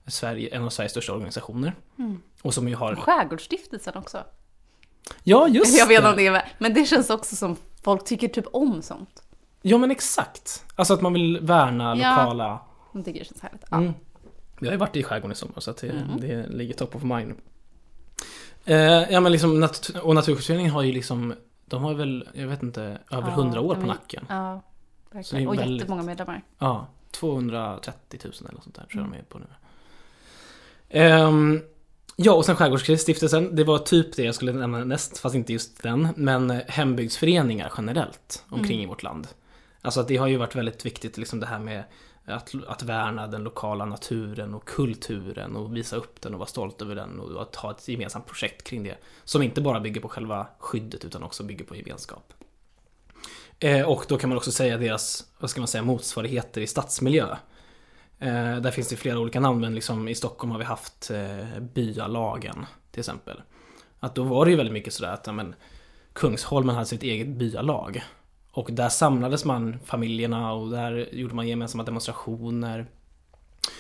[0.07, 1.75] Sverige, en av Sveriges största organisationer.
[1.99, 2.23] Mm.
[2.43, 2.97] Och som ju har...
[2.97, 4.25] Skärgårdsstiftelsen också.
[5.23, 6.11] Ja, just Jag vet inte det!
[6.29, 6.53] om det är.
[6.59, 9.23] Men det känns också som folk tycker typ om sånt.
[9.63, 10.65] Ja, men exakt.
[10.77, 12.11] Alltså att man vill värna Ja.
[12.17, 12.61] lokala...
[12.93, 13.65] De tycker det känns härligt.
[13.71, 13.77] Ja.
[13.77, 13.93] Mm.
[14.61, 16.21] Vi har ju varit i skärgården i sommar så att det, Mm.
[16.21, 17.35] det ligger top of mind.
[18.65, 18.77] Eh,
[19.13, 21.35] ja men liksom, nat- och Naturskyddsföreningen har ju liksom,
[21.67, 24.25] de har väl, jag vet inte, över Ja, 100 år på nacken.
[24.29, 24.63] Ja,
[25.11, 25.49] verkligen.
[25.49, 26.43] Och väldigt- jättemånga medlemmar.
[26.59, 29.47] Ja, 230 000 eller sånt där tror jag de är på nu.
[30.89, 31.63] Mm.
[32.23, 35.83] Ja, och sen Skärgårdsstiftelsen, det var typ det jag skulle nämna näst, fast inte just
[35.83, 36.09] den.
[36.17, 38.85] Men eh, hembygdsföreningar generellt omkring Mm.
[38.85, 39.29] i vårt land.
[39.83, 41.85] Alltså att det har ju varit väldigt viktigt, liksom det här med
[42.25, 46.83] att, att värna den lokala naturen och kulturen och visa upp den och vara stolt
[46.83, 48.97] över den och att ha ett gemensamt projekt kring det.
[49.25, 52.33] Som inte bara bygger på själva skyddet utan också bygger på gemenskap.
[53.59, 57.37] Eh, och då kan man också säga deras, vad ska man säga, motsvarigheter i stadsmiljö.
[58.21, 61.61] Eh, där finns det flera olika namn, men liksom i Stockholm har vi haft eh,
[61.61, 63.43] byalagen till exempel.
[64.01, 65.55] Att då var det ju väldigt mycket sådär att ja, men,
[66.13, 68.03] Kungsholmen hade sitt eget byalag.
[68.53, 72.87] Och där samlades man, familjerna, och där gjorde man gemensamma demonstrationer.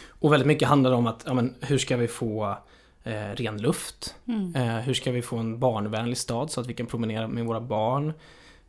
[0.06, 2.58] Och väldigt mycket handlade om att, ja, men, hur ska vi få
[3.02, 4.14] eh, ren luft?
[4.28, 4.54] Mm.
[4.56, 7.60] Eh, hur ska vi få en barnvänlig stad så att vi kan promenera med våra
[7.60, 8.12] barn?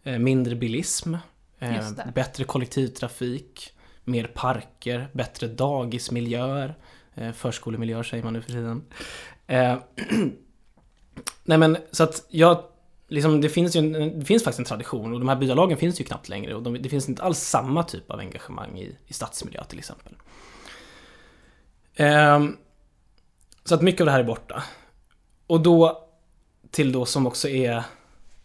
[0.03, 1.15] Eh, mindre bilism.
[1.60, 3.73] Eh, bättre kollektivtrafik.
[4.03, 5.07] Mer parker.
[5.13, 6.75] Bättre dagismiljöer.
[7.15, 8.83] Eh, förskolemiljöer säger man nu för tiden.
[9.47, 9.77] Eh,
[11.43, 12.63] Nej men så att jag
[13.11, 16.01] Liksom, det, finns ju en, det finns faktiskt en tradition och de här byalagen finns
[16.01, 19.13] ju knappt längre och de, det finns inte alls samma typ av engagemang i, i
[19.13, 20.13] stadsmiljö till exempel.
[21.95, 22.57] Ehm,
[23.63, 24.63] så att mycket av det här är borta.
[25.47, 26.07] Och då
[26.69, 27.83] till då som också är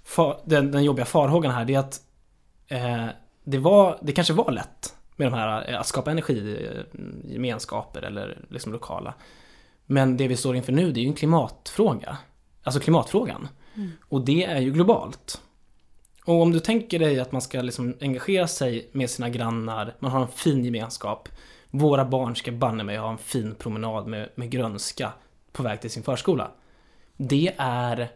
[0.05, 2.01] far, den, den jobbiga farhågan här, det är att
[2.69, 3.07] eh,
[3.45, 8.73] det, var, det kanske var lätt med de här, eh, att skapa energigemenskaper eller liksom
[8.73, 9.15] lokala.
[9.87, 12.19] Men det vi står inför nu, det är ju en klimatfråga.
[12.63, 13.49] Alltså klimatfrågan.
[13.75, 13.91] Mm.
[14.09, 15.41] Och det är ju globalt.
[16.25, 20.11] Och om du tänker dig att man ska liksom engagera sig med sina grannar, man
[20.11, 21.29] har en fin gemenskap.
[21.71, 25.13] Våra barn ska banne mig ha en fin promenad med, med grönska
[25.53, 26.51] på väg till sin förskola.
[27.17, 28.09] Det är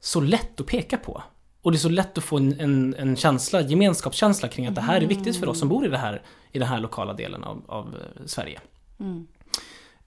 [0.00, 1.22] så lätt att peka på.
[1.66, 4.80] Och det är så lätt att få en, en, en känsla, gemenskapskänsla kring att det
[4.80, 7.44] här är viktigt för oss som bor i, det här, i den här lokala delen
[7.44, 8.60] av, av eh, Sverige.
[9.00, 9.26] Mm.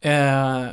[0.02, 0.70] Eh,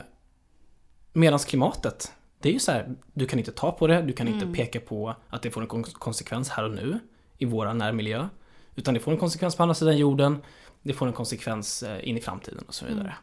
[1.12, 4.29] Medans klimatet, det är ju så här, du kan inte ta på det, du kan
[4.29, 4.55] inte Mm.
[4.55, 6.99] peka på att det får en kon- konsekvens här och nu
[7.38, 8.29] i våra närmiljö.
[8.75, 10.42] Utan det får en konsekvens på andra sidan jorden,
[10.83, 13.14] det får en konsekvens eh, in i framtiden och så vidare.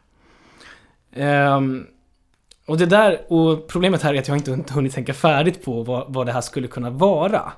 [1.12, 1.86] Ehm,
[2.66, 6.12] och det där, och problemet här är att jag inte hunnit tänka färdigt på vad,
[6.14, 7.52] vad det här skulle kunna vara.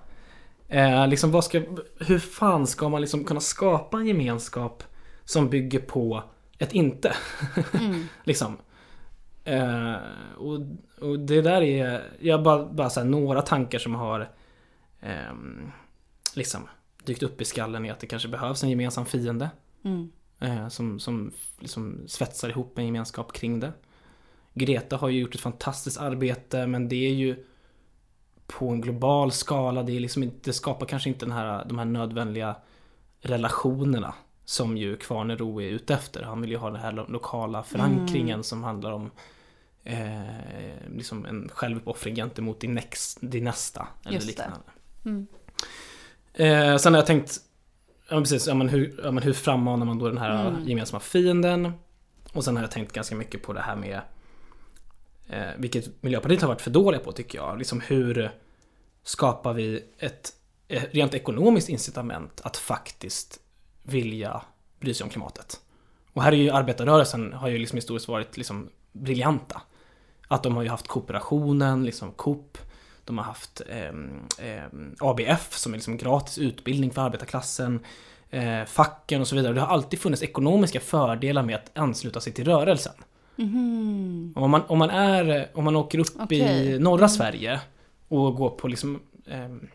[0.69, 1.62] Eh, liksom vad ska,
[2.01, 4.83] hur fan ska man liksom kunna skapa en gemenskap
[5.25, 6.23] som bygger på
[6.59, 7.16] ett inte?
[7.73, 8.05] Mm.
[8.25, 8.57] Liksom.
[9.45, 9.95] Eh,
[10.37, 10.61] och,
[11.01, 14.31] och det där är, jag bara, bara så här, några tankar som har
[15.01, 15.73] ehm,
[16.35, 16.69] liksom
[17.05, 19.51] dykt upp i skallen är att det kanske behövs en gemensam fiende.
[19.85, 20.11] Mm.
[20.40, 23.73] Eh, som som liksom svetsar ihop en gemenskap kring det.
[24.59, 27.45] Greta har ju gjort ett fantastiskt arbete men det är ju
[28.47, 29.83] på en global skala.
[29.83, 32.57] Det, är liksom inte, det skapar kanske inte den här, de här nödvändiga
[33.21, 34.14] relationerna
[34.45, 36.23] som ju Kvarnero är ute efter.
[36.23, 38.42] Han vill ju ha den här lo- lokala förankringen Mm.
[38.45, 39.11] som handlar om
[39.85, 40.23] eh,
[40.97, 43.88] liksom en självuppoffring gentemot din, next, din nästa.
[44.05, 44.57] Eller Just liknande.
[45.05, 45.27] Mm.
[46.35, 47.37] Eh, sen har jag tänkt,
[48.11, 50.69] ja, precis, ja, men hur, ja, men hur frammanar man då den här Mm.
[50.69, 51.73] gemensamma fienden?
[52.33, 54.01] Och sen har jag tänkt ganska mycket på det här med
[55.29, 57.59] eh, vilket Miljöpartiet har varit för dåliga på tycker jag.
[57.59, 58.31] Liksom hur
[59.03, 60.33] skapar vi ett
[60.69, 63.41] eh, rent ekonomiskt incitament att faktiskt
[63.83, 64.43] vilja
[64.81, 65.61] bry sig om klimatet?
[66.12, 69.62] Och här är ju arbetarrörelsen har ju liksom historiskt varit liksom briljanta.
[70.29, 72.59] Att de har ju haft kooperationen, liksom Coop.
[73.05, 73.89] De har haft eh,
[74.49, 74.65] eh,
[75.01, 77.81] ABF som är liksom gratis utbildning för arbetarklassen.
[78.31, 79.53] Eh, facken och så vidare.
[79.53, 82.95] Det har alltid funnits ekonomiska fördelar med att ansluta sig till rörelsen.
[84.37, 86.38] Och Om man, om man, är, om man åker upp Okej.
[86.38, 87.61] i norra Sverige
[88.09, 89.68] och går på liksom ehm,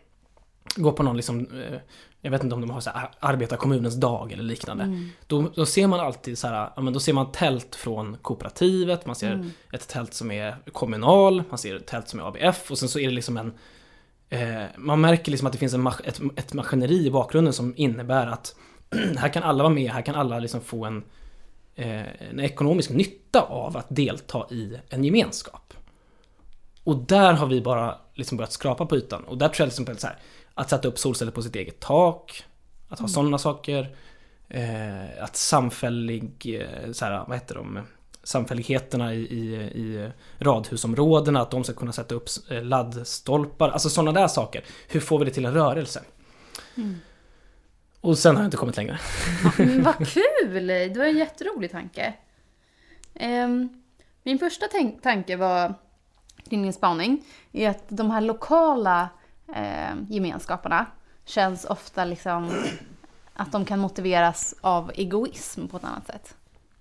[0.76, 1.78] Går på någon liksom eh,
[2.20, 4.84] Jag vet inte om de har så här arbetarkommunens dag eller liknande.
[4.84, 5.08] Mm.
[5.26, 9.06] Då, då ser man alltid så här, ja, men då ser man tält från kooperativet,
[9.06, 9.50] man ser Mm.
[9.72, 12.98] ett tält som är kommunal, man ser ett tält som är ABF och sen så
[12.98, 13.52] är det liksom en
[14.28, 18.26] eh, Man märker liksom att det finns en ett, ett maskineri i bakgrunden som innebär
[18.26, 18.54] att
[19.16, 21.02] här kan alla vara med, här kan alla liksom få en, eh,
[21.76, 25.74] en ekonomisk nytta av att delta i en gemenskap.
[26.84, 29.84] Och där har vi bara liksom börjat skrapa på ytan och där tror jag liksom
[29.84, 30.16] på så här,
[30.54, 32.44] att sätta upp solceller på sitt eget tak,
[32.88, 33.96] att ha sådana saker.
[34.48, 37.80] eh, att samfällig, eh, så här, vad heter de?
[38.22, 44.20] Samfälligheterna i, i, i radhusområdena, att de ska kunna sätta upp eh, laddstolpar, alltså sådana
[44.20, 44.64] där saker.
[44.88, 46.02] Hur får vi det till en rörelse?
[48.02, 48.98] Och sen har jag inte kommit längre.
[49.58, 50.66] Mm, vad kul!
[50.66, 52.14] Det var en jätterolig tanke.
[53.14, 53.82] Ehm,
[54.22, 54.66] min första
[55.02, 55.74] tanke var,
[56.50, 59.08] kring min spaning, är att de här lokala
[59.54, 60.86] eh, gemenskaperna
[61.24, 62.52] känns ofta liksom
[63.34, 66.34] att de kan motiveras av egoism på ett annat sätt.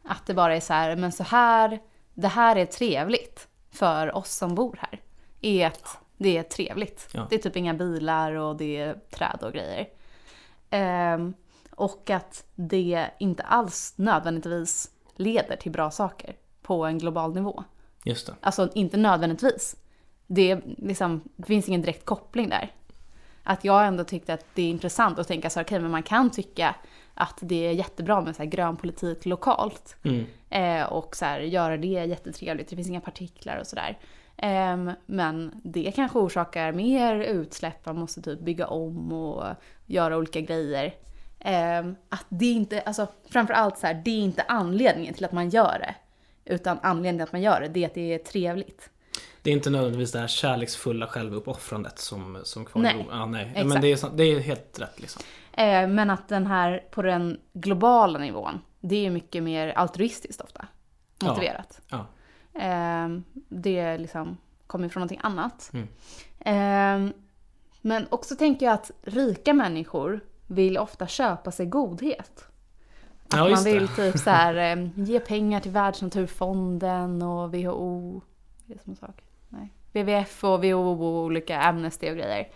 [0.04, 1.80] Att det bara är så här, men så här,
[2.14, 5.00] det här är trevligt för oss som bor här.
[5.42, 7.08] Är att det är trevligt.
[7.12, 7.28] Ja.
[7.30, 9.88] Det är typ inga bilar och det är träd och grejer.
[10.72, 11.34] Ehm,
[11.72, 17.64] och att det inte alls nödvändigtvis leder till bra saker på en global nivå.
[18.04, 18.36] Just det.
[18.42, 19.76] Alltså inte nödvändigtvis.
[20.28, 22.72] Det, liksom, det finns ingen direkt koppling där.
[23.44, 26.04] Att jag ändå tyckte att det är intressant att tänka så här, okej men man
[26.04, 26.76] kan tycka
[27.14, 29.96] att det är jättebra med så här grön politik lokalt.
[30.04, 30.26] Mm.
[30.50, 33.98] Eh, och så här, göra det jättetrevligt, det finns inga partiklar och sådär.
[34.42, 39.46] Ehm, men det kanske orsakar mer utsläpp, man måste typ bygga om och
[39.86, 40.94] göra olika grejer.
[41.40, 45.50] Ehm, att det inte, alltså framförallt så här, det är inte anledningen till att man
[45.50, 45.96] gör det.
[46.54, 48.90] Utan anledningen till att man gör det, det är att det är trevligt.
[49.42, 53.50] Det är inte nödvändigtvis det här kärleksfulla självuppoffrandet som, som kvar Nej, Ja, nej.
[53.50, 53.68] exakt.
[53.68, 55.22] Men det är, det är helt rätt liksom.
[55.54, 60.68] Eh, men att den här på den globala nivån, det är mycket mer altruistiskt ofta.
[61.20, 61.28] Ja.
[61.28, 61.82] Motiverat.
[61.88, 61.98] Ja.
[61.98, 62.04] Eh,
[63.50, 64.38] det liksom
[64.68, 65.72] kommer från någonting annat.
[65.74, 65.88] Mm.
[66.40, 67.14] Eh,
[67.82, 72.46] men också tänker jag att rika människor vill ofta köpa sig godhet.
[73.28, 73.96] Att Ja, man vill det.
[73.96, 78.22] typ så här, eh, ge pengar till Världsnaturfonden och WHO.
[78.66, 79.24] Det är som en sak.
[79.50, 79.74] Nej.
[79.92, 82.48] WWF och WHO och olika Amnesty och grejer.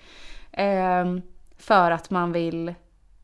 [0.51, 1.21] Ehm,
[1.57, 2.73] för att man vill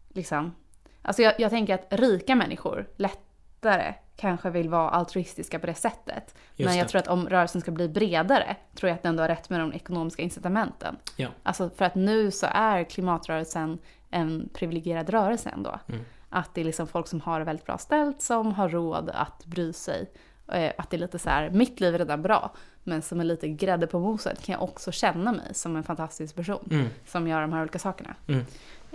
[0.09, 0.55] liksom...
[1.01, 6.35] Alltså jag, jag tänker att rika människor lättare kanske vill vara altruistiska på det sättet.
[6.55, 6.89] Just Men jag det.
[6.89, 9.59] tror att om rörelsen ska bli bredare tror jag att den ändå har rätt med
[9.59, 10.95] de ekonomiska incitamenten.
[11.15, 11.27] Ja.
[11.43, 13.79] Alltså för att nu så är klimatrörelsen
[14.09, 15.79] en privilegierad rörelse ändå.
[15.87, 16.01] Mm.
[16.29, 19.45] Att det är liksom folk som har det väldigt bra ställt som har råd att
[19.45, 20.11] bry sig.
[20.51, 22.51] Eh, Att det är lite så här, mitt liv är redan bra,
[22.83, 26.35] men som är lite grädde på moset kan jag också känna mig som en fantastisk
[26.35, 26.87] person Mm.
[27.07, 28.15] som gör de här olika sakerna.
[28.27, 28.45] Mm.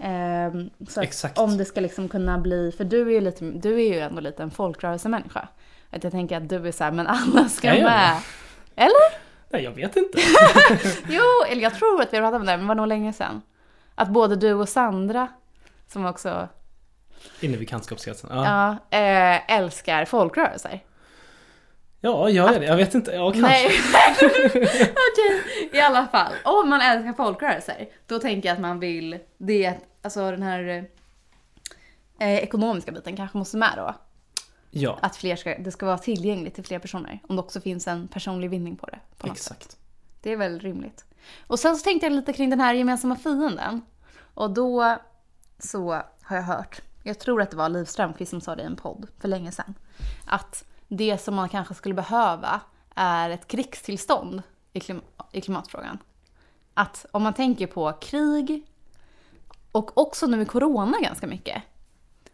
[0.03, 1.38] Ehm, så Exakt.
[1.38, 4.21] om det ska liksom kunna bli, för du är ju, lite, du är ju ändå
[4.21, 5.49] lite en folkrörelsemänniska.
[5.90, 8.21] Att jag tänker att du är så här, men alla ska Jag med.
[8.77, 9.27] Eller?
[9.51, 10.19] Nej, jag vet inte.
[11.09, 13.42] Jo, eller jag tror att vi pratade om det, men det var nog länge sedan.
[13.95, 15.29] Att både du och Sandra,
[15.88, 16.49] som också
[17.40, 18.31] Inne vid bekantskapskretsen.
[18.33, 18.77] Ja.
[18.90, 20.81] ja, eh, älskar folkrörelser.
[22.07, 22.66] Ja, gör jag det?
[22.66, 23.11] Jag vet inte.
[23.11, 23.42] Ja, kanske.
[23.42, 23.71] Nej,
[24.23, 25.71] okej.
[25.73, 29.79] I alla fall, om man älskar folkrörelser, då tänker jag att man vill, det är
[30.03, 30.88] alltså den här
[32.19, 33.95] eh, ekonomiska biten kanske måste med då.
[34.71, 37.21] Ja, Att fler ska, det ska vara tillgängligt till fler personer.
[37.29, 38.99] Om det också finns en personlig vinning på det.
[39.19, 39.57] På något sätt.
[39.57, 39.77] exakt.
[40.23, 41.05] Det är väl rimligt.
[41.47, 43.83] Och sen så tänkte jag lite kring den här gemensamma fienden.
[44.35, 44.97] Och då
[45.59, 48.66] så har jag hört, jag tror att det var Liv Strömquist som sa det i
[48.66, 49.75] en podd för länge sedan.
[50.27, 52.61] Att det som man kanske skulle behöva
[52.94, 55.99] är ett krigstillstånd i, klim- i klimatfrågan.
[56.75, 58.66] Att om man tänker på krig
[59.72, 61.62] och också nu med corona ganska mycket.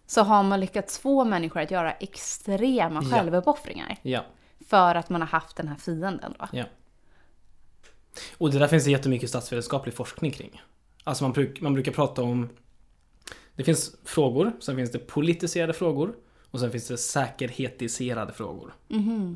[0.07, 3.11] Så har man lyckats få människor att göra extrema Ja.
[3.17, 3.97] självuppoffringar.
[4.03, 4.25] Ja,
[4.69, 6.47] För att man har haft den här fienden då.
[6.53, 6.65] ja.
[8.39, 10.63] Och det där finns det jättemycket statsvetenskaplig forskning kring.
[11.05, 12.49] Alltså man, bruk, man brukar prata om...
[13.55, 16.15] Det finns frågor, sen finns det politiserade frågor
[16.53, 18.75] och sen finns det säkerhetiserade frågor.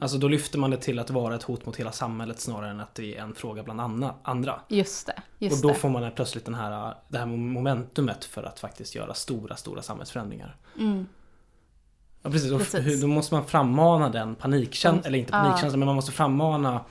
[0.00, 2.80] Alltså då lyfter man det till att vara ett hot mot hela samhället snarare än
[2.80, 4.60] att det är en fråga bland andra.
[4.68, 5.22] Just det.
[5.38, 9.14] Just och då får man plötsligt den här, det här momentumet för att faktiskt göra
[9.14, 10.56] stora, stora samhällsförändringar.
[12.22, 12.50] Ja, precis.
[12.50, 12.58] Mm.
[12.58, 13.00] Precis.
[13.00, 16.84] Då måste man frammana den panikkänslan, eller inte panikkänslan, men man måste frammana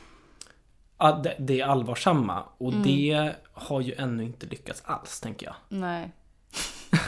[1.39, 2.43] det allvarsamma.
[2.57, 2.83] Och Mm.
[2.83, 5.55] det har ju ännu inte lyckats alls, tänker jag.
[5.69, 6.11] Nej.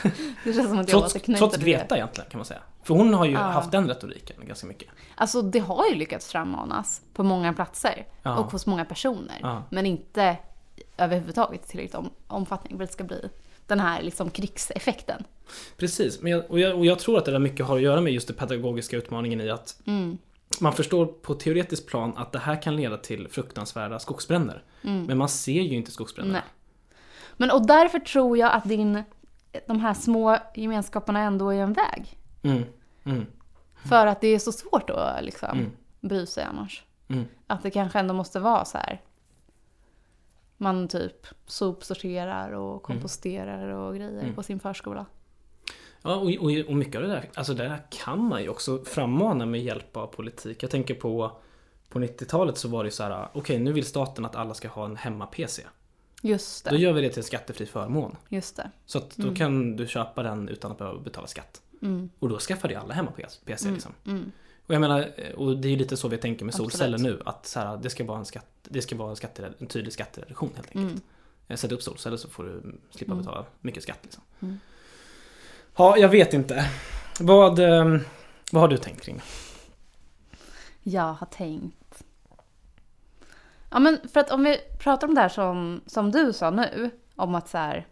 [0.43, 1.99] det känns som att jag Trots, trots Greta det.
[1.99, 2.59] egentligen, kan man säga.
[2.83, 3.39] För hon har ju Ja.
[3.39, 4.89] haft den retoriken ganska mycket.
[5.15, 8.37] Alltså det har ju lyckats frammanas på många platser Ja.
[8.37, 9.39] och hos många personer.
[9.41, 9.63] Ja.
[9.69, 10.37] Men inte
[10.97, 13.29] överhuvudtaget i tillräckligt om, omfattning för att det ska bli
[13.67, 15.23] den här liksom krigseffekten.
[15.77, 18.01] Precis, men jag, och, jag, och jag tror att det där mycket har att göra
[18.01, 20.17] med just den pedagogiska utmaningen i att Mm.
[20.59, 24.63] man förstår på teoretiskt plan att det här kan leda till fruktansvärda skogsbränder.
[24.81, 26.37] Men man ser ju inte skogsbränderna.
[26.39, 26.49] Mm.
[27.37, 29.03] Men och därför tror jag att din,
[29.67, 32.19] de här små gemenskaperna ändå är en väg.
[32.43, 32.63] Mm.
[33.03, 33.25] Mm.
[33.89, 35.71] För att det är så svårt att liksom Mm.
[36.01, 36.83] bry sig annars.
[37.07, 37.25] Mm.
[37.47, 39.01] Att det kanske ändå måste vara så här.
[40.57, 44.35] Man typ sopsorterar och komposterar och grejer Mm.
[44.35, 45.05] på sin förskola.
[46.01, 48.83] Ja, och, och, och mycket av det där, alltså det där kan man ju också
[48.83, 50.63] frammana med hjälp av politik.
[50.63, 51.31] Jag tänker på
[51.89, 54.85] på 90-talet så var det så här, okej nu vill staten att alla ska ha
[54.85, 55.63] en hemma-PC.
[56.21, 56.77] Just Då det.
[56.77, 58.15] gör vi det till en skattefri förmån.
[58.29, 58.71] Just det.
[58.85, 61.61] Så att då kan du köpa den utan att behöva betala skatt.
[61.81, 62.09] Mm.
[62.19, 63.91] Och då skaffar ju alla hemma-PC liksom.
[64.05, 64.31] Mm.
[64.67, 66.71] Och jag menar, och det är ju lite så vi tänker med Absolut.
[66.71, 67.21] solceller nu.
[67.25, 69.93] Att så här, det ska vara en, skatt, det ska vara en, skattered, en tydlig
[69.93, 70.83] skattereduktion helt enkelt.
[70.91, 71.01] Mm.
[71.47, 73.25] Eh, Sätt upp solceller så får du slippa Mm.
[73.25, 73.99] betala mycket skatt.
[74.03, 74.23] Liksom.
[74.39, 74.59] Mm.
[75.75, 76.69] Ja, jag vet inte.
[77.19, 77.97] Vad, eh,
[78.51, 79.21] vad har du tänkt kring?
[80.83, 81.86] Jag har tänkt.
[83.69, 86.91] Ja men för att om vi pratar om det här som, som du sa nu.
[87.15, 87.87] Om att så här.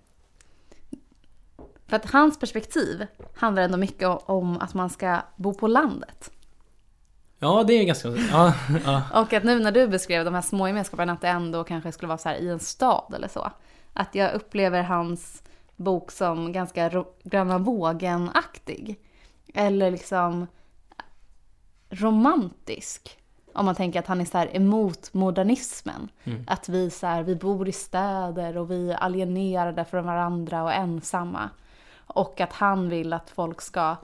[1.87, 6.31] För att hans perspektiv handlar ändå mycket om att man ska bo på landet.
[7.39, 8.09] Ja, det är ganska...
[8.09, 8.53] Ja,
[8.85, 9.21] ja.
[9.21, 12.07] Och att nu när du beskrev de här små gemenskaperna att det ändå kanske skulle
[12.07, 13.51] vara så här i en stad eller så.
[13.93, 15.43] Att jag upplever hans
[15.75, 18.99] bok som ganska Gröna vågen-aktig.
[19.53, 20.47] Eller liksom
[21.89, 23.17] romantisk.
[23.55, 26.09] Om man tänker att han är så här emot modernismen.
[26.23, 26.43] Mm.
[26.47, 30.73] Att vi, så här, vi bor i städer och vi är alienerade från varandra och
[30.73, 31.49] ensamma.
[31.97, 33.95] Och att han vill att folk ska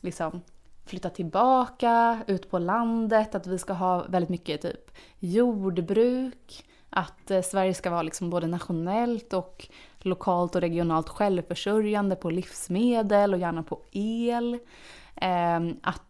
[0.00, 0.40] liksom
[0.86, 7.42] flytta tillbaka ut på landet, att vi ska ha väldigt mycket typ jordbruk, att eh,
[7.42, 9.68] Sverige ska vara liksom både nationellt och
[9.98, 14.58] lokalt och regionalt självförsörjande på livsmedel och gärna på el.
[15.16, 16.02] Ehm, att,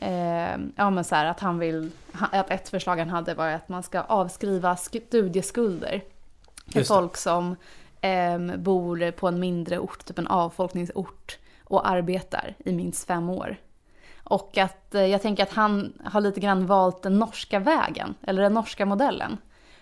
[0.00, 3.68] ehm, ja, men så här, att han vill, att ett förslag han hade var att
[3.68, 6.02] man ska avskriva studieskulder
[6.66, 7.56] för folk som
[8.00, 13.56] ehm, bor på en mindre ort, typ en avfolkningsort och arbetar i minst fem år.
[14.24, 18.42] Och att eh, jag tänker att han har lite grann valt den norska vägen, eller
[18.42, 19.38] den norska modellen.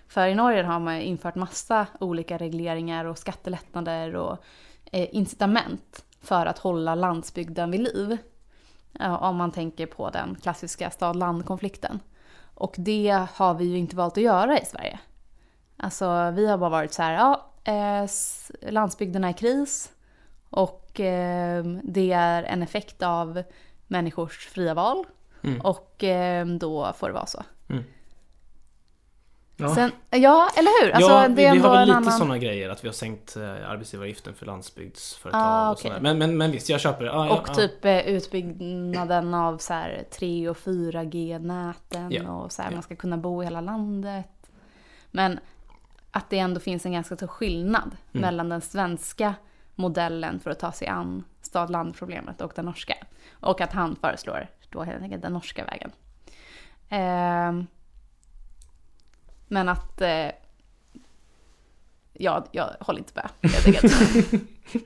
[0.09, 4.45] För i Norge har man infört massa olika regleringar och skattelättnader och
[4.93, 8.17] eh, incitament för att hålla landsbygden vid liv.
[9.01, 12.01] Om man tänker på den klassiska stad-land-konflikten.
[12.55, 14.99] Och det har vi ju inte valt att göra i Sverige.
[15.77, 18.09] Alltså vi har bara varit så här, ja, eh,
[18.73, 19.93] landsbygden är i kris
[20.51, 23.43] och eh, det är en effekt av
[23.87, 25.07] människors fria val.
[25.43, 25.61] Mm.
[25.61, 27.43] Och eh, då får det vara så.
[29.61, 29.75] Ja.
[29.75, 30.93] Sen, ja, eller hur?
[30.93, 32.13] Alltså, ja, det vi, är vi har väl lite annan...
[32.13, 35.83] sådana grejer, att vi har sänkt eh, arbetsgivaravgiften för landsbygdsföretag Ah, och okej.
[35.91, 36.01] sådär.
[36.01, 37.11] Men, men, men visst, jag köper det.
[37.11, 37.55] Ja, Och ja.
[37.55, 42.75] typ eh, utbyggnaden av så här 3 och 4G-näten Ja, och så här, ja.
[42.75, 44.51] man ska kunna bo i hela landet.
[45.11, 45.39] Men
[46.11, 48.21] att det ändå finns en ganska stor skillnad Mm.
[48.23, 49.35] mellan den svenska
[49.75, 52.95] modellen för att ta sig an stad-land-problemet och den norska.
[53.41, 55.91] Och att han föreslår då helt enkelt den norska vägen.
[56.89, 57.67] Ehm,
[59.49, 60.01] men att...
[60.01, 60.31] Eh,
[62.13, 63.95] ja, jag håller inte med helt enkelt.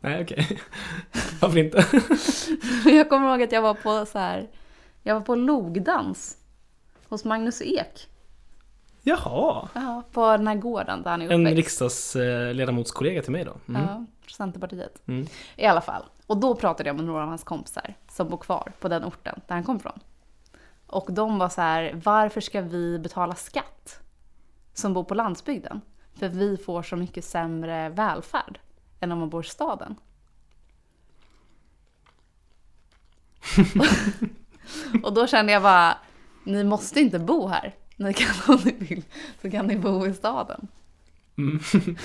[0.00, 0.60] Nej, okej.
[1.40, 1.86] Varför inte?
[2.90, 4.48] Jag kommer ihåg att jag var på så här,
[5.02, 6.36] jag var på logdans
[7.08, 8.08] hos Magnus Ek.
[9.02, 9.68] Jaha.
[9.74, 11.56] Ja, på den här gården där han är En uppväxt.
[11.56, 13.56] riksdagsledamotskollega till mig då.
[13.68, 13.82] Mm.
[13.82, 14.04] Ja,
[14.36, 15.02] Centerpartiet.
[15.08, 15.26] Mm.
[15.56, 16.02] I alla fall.
[16.26, 19.40] Och då pratade jag med några av hans kompisar som bor kvar på den orten
[19.46, 20.00] där han kom ifrån.
[20.90, 24.00] Och de var så här, varför ska vi betala skatt
[24.74, 25.80] som bor på landsbygden?
[26.18, 28.58] För vi får så mycket sämre välfärd
[29.00, 29.96] än om man bor i staden.
[35.02, 35.96] och då kände jag bara,
[36.44, 37.74] ni måste inte bo här.
[37.96, 39.02] Ni kan om ni vill,
[39.42, 40.68] så kan ni bo i staden.
[41.38, 41.60] Mm.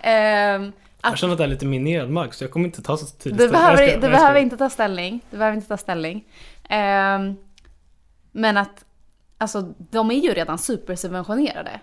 [0.00, 3.06] Ehm, Jag känner att det är lite minerad mark så jag kommer inte ta så
[3.06, 3.52] tydligt Du ställning.
[3.52, 5.20] behöver, Jag skojar, du behöver inte ta ställning.
[5.30, 6.24] Du behöver inte ta ställning.
[6.68, 7.36] Ehm,
[8.38, 8.84] men att
[9.38, 11.80] alltså, de är ju redan supersubventionerade.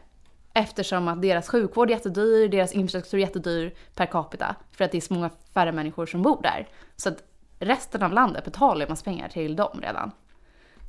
[0.54, 4.56] Eftersom att deras sjukvård är jättedyr, deras infrastruktur är jättedyr per capita.
[4.72, 6.68] För att det är så många färre människor som bor där.
[6.96, 7.24] Så att
[7.60, 10.12] resten av landet betalar ju massa pengar till dem redan.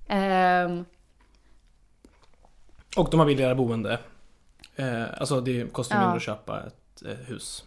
[0.09, 0.85] Ehm,
[2.97, 4.01] Och de har billigare boende.
[4.77, 6.01] Eh, alltså det kostar Ja.
[6.01, 7.65] mindre att köpa ett eh, hus.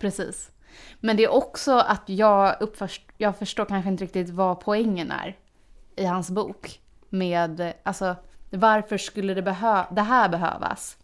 [0.00, 0.50] Precis.
[1.00, 5.36] Men det är också att jag, uppförst, jag förstår kanske inte riktigt vad poängen är
[5.96, 6.80] i hans bok.
[7.08, 8.16] Med, alltså,
[8.50, 10.96] varför skulle det, behö- det här behövas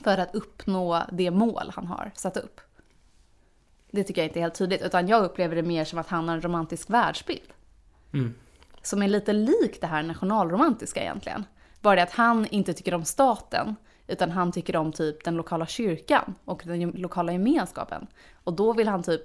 [0.00, 2.60] för att uppnå det mål han har satt upp?
[3.90, 6.28] Det tycker jag inte är helt tydligt, utan jag upplever det mer som att han
[6.28, 7.52] har en romantisk världsbild.
[8.12, 8.34] Mm.
[8.82, 11.44] Som är lite lik det här nationalromantiska egentligen.
[11.80, 13.76] Bara det att han inte tycker om staten,
[14.06, 18.06] utan han tycker om typ den lokala kyrkan och den lokala gemenskapen.
[18.44, 19.22] Och då vill han typ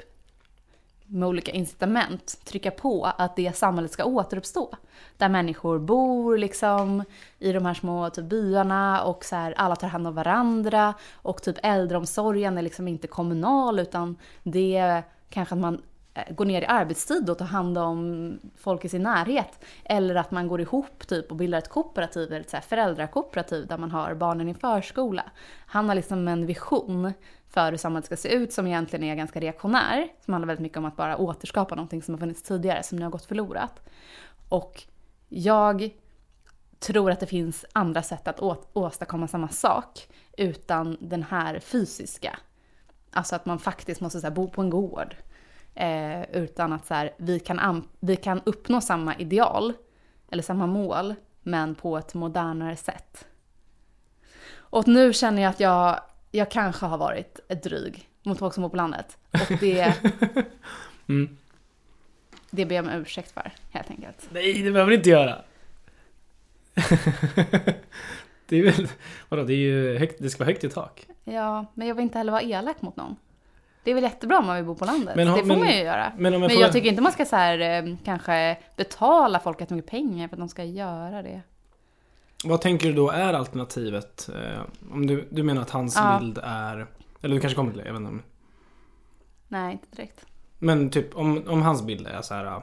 [1.10, 4.76] med olika incitament trycka på att det samhället ska återuppstå.
[5.18, 7.04] Där människor bor liksom
[7.40, 11.42] i de här små typ, byarna och så här, alla tar hand om varandra och
[11.42, 15.82] typ äldreomsorgen är liksom inte kommunal utan det är kanske att man
[16.14, 19.66] eh, går ner i arbetstid och tar hand om folk i sin närhet.
[19.86, 23.68] Eller att man går ihop typ och bildar ett kooperativ, eller ett så här föräldrakooperativ
[23.68, 25.24] där man har barnen i förskola.
[25.66, 27.14] Han har liksom en vision
[27.50, 30.08] för hur samhället ska se ut som egentligen är ganska reaktionär.
[30.26, 33.04] Som handlar väldigt mycket om att bara återskapa någonting som har funnits tidigare, som nu
[33.06, 33.80] har gått förlorat.
[34.50, 34.84] Och
[35.30, 35.90] jag
[36.80, 42.38] tror att det finns andra sätt att å- åstadkomma samma sak utan den här fysiska.
[43.12, 45.16] Alltså att man faktiskt måste så här, bo på en gård.
[45.76, 49.74] Eh, utan att så här, vi, kan am- vi kan uppnå samma ideal,
[50.32, 53.26] eller samma mål, men på ett modernare sätt.
[54.52, 56.00] Och nu känner jag att jag,
[56.32, 59.18] jag kanske har varit ett dryg mot folk som bor på landet.
[59.32, 59.94] Och det,
[61.10, 61.38] Mm.
[62.52, 64.28] det ber jag om ursäkt för, helt enkelt.
[64.32, 65.42] Nej, det behöver du inte göra.
[68.48, 68.88] det är väl,
[69.30, 71.08] vadå, det är ju högt, det ska vara högt i tak.
[71.24, 73.16] Ja, men jag vill inte heller vara elak mot någon.
[73.84, 75.16] Det är väl jättebra om man vill bo på landet.
[75.16, 76.12] Men det får men- man ju göra.
[76.18, 76.62] Men jag Men får...
[76.62, 80.40] jag tycker inte man ska så här, eh, kanske betala folk jättemycket pengar för att
[80.40, 81.42] de ska göra det.
[82.44, 84.30] Vad tänker du då är alternativet?
[84.36, 84.62] Eh,
[84.92, 86.20] om du, du menar att hans Ja.
[86.20, 86.88] bild är...
[87.22, 88.12] Eller du kanske kommer till det, jag vet inte.
[88.12, 88.22] om-
[89.48, 90.26] Nej, inte direkt.
[90.60, 92.46] Men typ om, om hans bild är så här.
[92.46, 92.60] äh,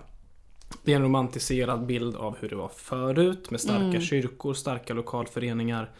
[0.85, 4.01] Det är en romantiserad bild av hur det var förut med starka Mm.
[4.01, 5.91] kyrkor, starka lokalföreningar.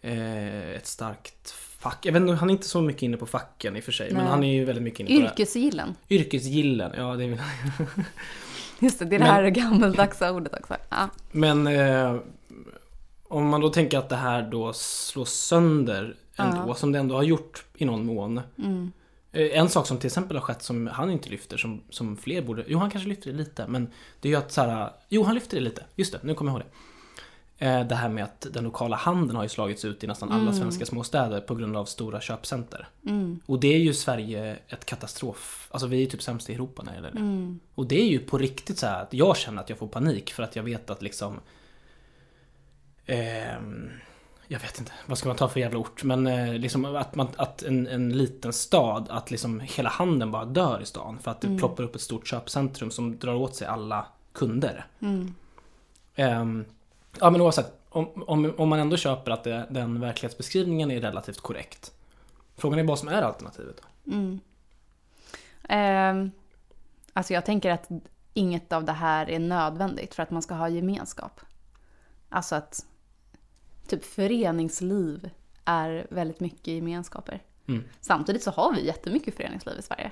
[0.00, 1.98] Eh, ett starkt fack.
[2.06, 4.06] Jag vet inte, han är inte så mycket inne på facken i och för sig.
[4.12, 4.30] Men Nej.
[4.30, 5.94] han är ju väldigt mycket inne på Yrkesgillen.
[6.08, 6.14] det.
[6.14, 6.92] Yrkesgillen.
[6.96, 7.40] Ja, det är.
[8.80, 10.76] Just det, det är Men- det här gammeldagsa ordet också.
[10.88, 11.08] Ja.
[11.32, 12.16] Men eh,
[13.28, 16.74] om man då tänker att det här då slås sönder ändå, Ja.
[16.74, 18.40] som det ändå har gjort i någon mån.
[18.58, 18.92] Mm.
[19.32, 22.42] Eh, En sak som till exempel har skett som han inte lyfter, som, som fler
[22.42, 22.64] borde...
[22.68, 25.34] Jo, han kanske lyfter det lite, men det är ju att så här, Jo, han
[25.34, 25.84] lyfter det lite.
[25.96, 26.74] Just det, nu kommer jag ihåg det.
[27.66, 30.42] Eh, Det här med att den lokala handeln har ju slagits ut i nästan alla
[30.42, 30.54] Mm.
[30.54, 32.88] svenska småstäder på grund av stora köpcenter.
[33.06, 33.40] Mm.
[33.46, 35.68] Och det är ju Sverige ett katastrof.
[35.70, 37.18] Alltså vi är typ sämst i Europa när det gäller det.
[37.18, 37.60] Mm.
[37.74, 40.42] Och det är ju på riktigt så att jag känner att jag får panik för
[40.42, 41.40] att jag vet att liksom
[44.50, 46.04] Jag vet inte, vad ska man ta för jävla ort?
[46.04, 50.44] Men eh, liksom att, man, att en, en liten stad, att liksom hela handeln bara
[50.44, 51.58] dör i stan för att det Mm.
[51.58, 54.86] ploppar upp ett stort köpcentrum som drar åt sig alla kunder.
[55.00, 55.34] Mm.
[56.14, 56.64] Ehm,
[57.20, 61.40] ja men oavsett, om, om, om man ändå köper att det, den verklighetsbeskrivningen är relativt
[61.40, 61.92] korrekt.
[62.56, 63.80] Frågan är vad som är alternativet.
[64.06, 64.40] Mm.
[65.68, 66.30] Ehm,
[67.12, 67.88] alltså jag tänker att
[68.34, 71.40] inget av det här är nödvändigt för att man ska ha gemenskap.
[72.28, 72.86] Alltså att
[73.88, 75.30] typ föreningsliv
[75.64, 77.42] är väldigt mycket gemenskaper.
[77.68, 77.84] Mm.
[78.00, 80.10] Samtidigt så har vi jättemycket föreningsliv i Sverige.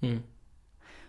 [0.00, 0.22] Mm.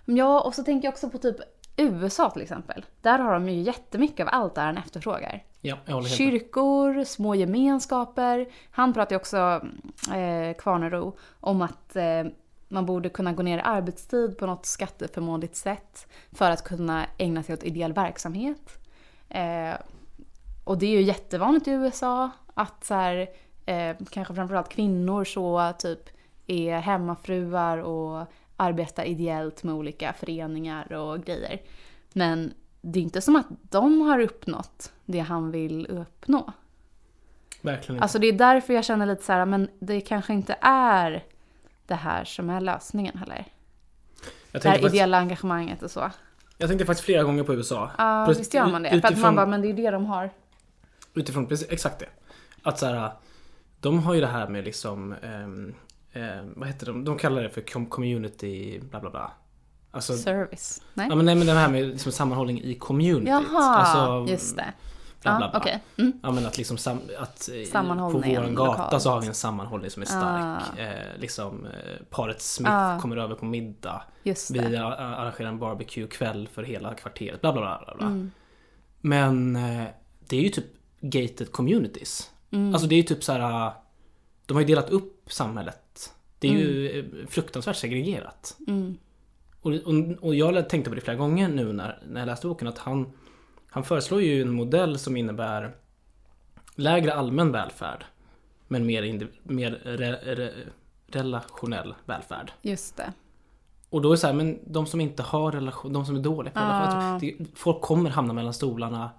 [0.06, 1.36] Ja, och så tänker jag också på typ
[1.78, 2.86] USA till exempel.
[3.02, 5.43] Där har de ju jättemycket av allt det här han efterfrågar.
[5.62, 6.04] Ja.
[6.04, 8.48] Kyrkor, små gemenskaper.
[8.72, 9.38] Han pratar ju också,
[10.14, 12.24] eh, Kvarnero, om att eh,
[12.68, 17.43] man borde kunna gå ner i arbetstid på något skatteförmånligt sätt för att kunna ägna
[17.43, 18.80] sig åt ideell verksamhet.
[19.30, 19.74] Eh,
[20.66, 23.28] och det är ju jättevanligt i USA att så här,
[23.66, 26.09] eh, kanske framförallt kvinnor så typ
[26.47, 28.26] är hemmafruar och
[28.57, 31.61] arbetar ideellt med olika föreningar och grejer.
[32.13, 36.51] Men det är inte som att de har uppnått det han vill uppnå.
[37.61, 38.03] Verkligen inte.
[38.03, 41.24] Alltså det är därför jag känner lite så här, men det kanske inte är
[41.88, 43.45] det här som är lösningen heller.
[44.51, 46.11] jag, Det här faktiskt, ideella engagemanget och så.
[46.57, 47.91] jag tänkte faktiskt flera gånger på USA.
[47.97, 48.89] Ja, Plus- visst gör man det.
[48.89, 50.30] För att utifrån- man bara, men det är ju det de har.
[51.16, 52.09] Utifrån precis, exakt det.
[52.63, 53.11] Att så här,
[53.80, 55.74] de har ju det här med liksom, ehm,
[56.55, 57.03] vad heter de?
[57.03, 59.32] De kallar det för com- community, bla bla bla.
[59.91, 60.82] Alltså, Service.
[60.93, 61.07] Nej?
[61.09, 63.28] ja men nej men det här med liksom sammanhållning i communityt.
[63.28, 64.74] Jaha, alltså, just det.
[65.22, 65.59] Bla, bla, bla.
[65.59, 65.84] okej.
[65.97, 66.20] Mm.
[66.24, 69.01] Ja men att liksom sam, att eh, på vår gata lokalt.
[69.01, 70.63] så har vi en sammanhållning som är stark.
[70.78, 70.82] Ah.
[70.82, 71.72] Eh, liksom eh,
[72.09, 72.99] paret Smith Ah.
[72.99, 74.03] kommer över på middag.
[74.24, 77.41] Just Vi arrangerar en barbecue-kväll för hela kvarteret.
[77.41, 77.84] Bla bla bla.
[77.86, 78.07] bla, bla.
[78.07, 78.32] Mm.
[79.01, 79.86] Men eh,
[80.30, 80.66] det är ju typ
[81.02, 82.32] gated communities.
[82.52, 82.74] Mm.
[82.74, 83.72] Alltså det är ju typ så här.
[84.46, 86.14] De har ju delat upp samhället.
[86.39, 88.58] Det är ju eh, fruktansvärt segregerat.
[88.68, 88.98] Mm.
[89.62, 92.68] Och, och, och jag tänkte på det flera gånger nu när, när jag läste boken
[92.68, 93.12] att han,
[93.70, 95.76] han föreslår ju en modell som innebär
[96.76, 98.06] lägre allmän välfärd
[98.68, 100.52] men mer, indiv, mer re, re,
[101.08, 102.52] relationell välfärd.
[102.62, 103.14] Just det.
[103.89, 106.20] Och då är det så här, men de som inte har relation, de som är
[106.20, 107.20] dåliga på relation, Ah.
[107.20, 109.10] det, folk kommer hamna mellan stolarna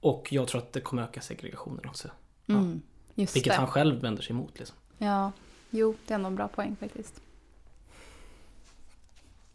[0.00, 2.08] och jag tror att det kommer öka segregationen också.
[2.46, 2.82] Mm.
[3.14, 3.58] Just Vilket det.
[3.58, 4.76] han själv vänder sig emot liksom.
[4.98, 5.32] Ja,
[5.70, 7.20] jo, det är ändå en bra poäng faktiskt.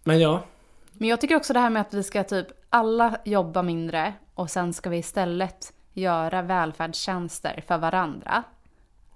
[0.04, 0.44] Men ja,
[0.92, 4.50] Men jag tycker också det här med att vi ska typ alla jobba mindre och
[4.50, 8.44] sen ska vi istället göra välfärdstjänster för varandra.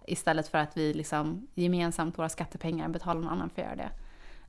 [0.07, 3.89] Istället för att vi liksom gemensamt våra skattepengar betalar någon annan för att göra det.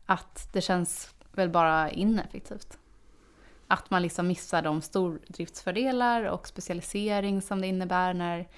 [0.07, 2.79] Att det känns väl bara ineffektivt.
[3.68, 8.48] Att man liksom missar de stordriftsfördelar och specialisering som det innebär när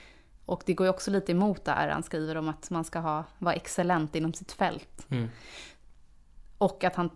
[0.48, 2.98] och det går ju också lite emot det här han skriver om att man ska
[2.98, 5.06] ha, vara excellent inom sitt fält.
[5.10, 5.28] Mm.
[6.58, 7.10] Och att han,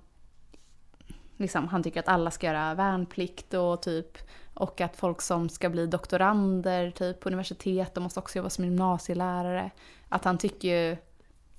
[1.36, 4.18] liksom, han tycker att alla ska göra värnplikt och typ
[4.54, 8.64] och att folk som ska bli doktorander typ på universitet, de måste också jobba som
[8.64, 9.70] gymnasielärare.
[10.08, 10.96] Att han tycker ju,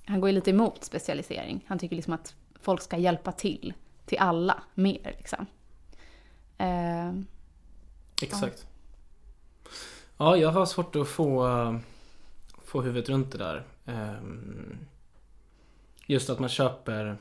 [0.06, 1.66] han går ju lite emot specialisering.
[1.68, 3.74] Han tycker liksom att folk ska hjälpa till,
[4.06, 5.46] till alla, mer liksom.
[6.64, 7.14] Eh,
[8.22, 8.68] exakt.
[10.18, 11.78] Ja, jag har svårt att få, eh,
[12.66, 13.64] få huvudet runt det där.
[13.86, 14.78] Ehm,
[16.08, 17.18] Just att man köper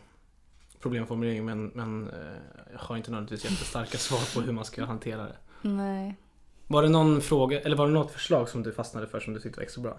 [0.80, 5.36] problemformulering men, men eh, har inte nödvändigtvis jättestarka svar på hur man ska hantera det.
[5.62, 6.16] nej.
[6.66, 9.40] Var det någon fråga, eller var det något förslag som du fastnade för som du
[9.40, 9.98] tyckte var extra bra?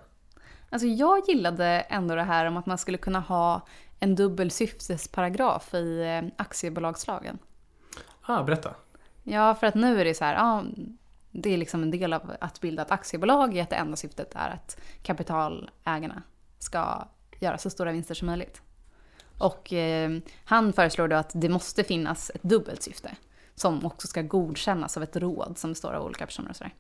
[0.70, 3.68] Alltså jag gillade ändå det här om att man skulle kunna ha
[4.00, 7.38] en dubbel syftesparagraf i eh, aktiebolagslagen.
[8.22, 8.76] Ah, berätta.
[9.24, 10.64] Ja, för att nu är det så här, ja,
[11.32, 14.36] det är liksom en del av att bilda ett aktiebolag i att det enda syftet
[14.36, 16.24] är att kapitalägarna
[16.60, 17.08] ska
[17.40, 18.62] göra så stora vinster som möjligt.
[19.38, 20.12] Och eh,
[20.46, 23.16] han föreslår då att det måste finnas ett dubbelt syfte
[23.56, 26.74] som också ska godkännas av ett råd som består av olika personer och sådär.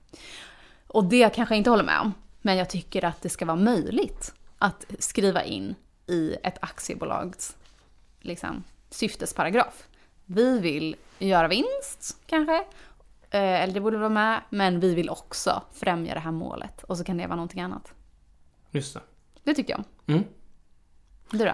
[0.88, 3.58] Och det kanske jag inte håller med om, men jag tycker att det ska vara
[3.58, 5.76] möjligt att skriva in
[6.08, 7.58] i ett aktiebolags
[8.22, 9.88] liksom, syftesparagraf.
[10.34, 12.55] Vi vill göra vinst kanske,
[13.29, 16.84] eh, eller det borde vara med, men vi vill också främja det här målet.
[16.84, 17.93] Och så kan det vara någonting annat.
[18.71, 19.01] Just det.
[19.43, 19.84] Det tycker jag.
[20.15, 20.23] Mm.
[21.31, 21.53] Du då?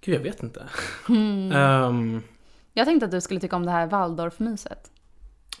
[0.00, 0.68] Gud, jag vet inte.
[1.08, 1.52] Mm.
[1.52, 2.22] Ehm,
[2.72, 4.90] Jag tänkte att du skulle tycka om det här Waldorfmyset.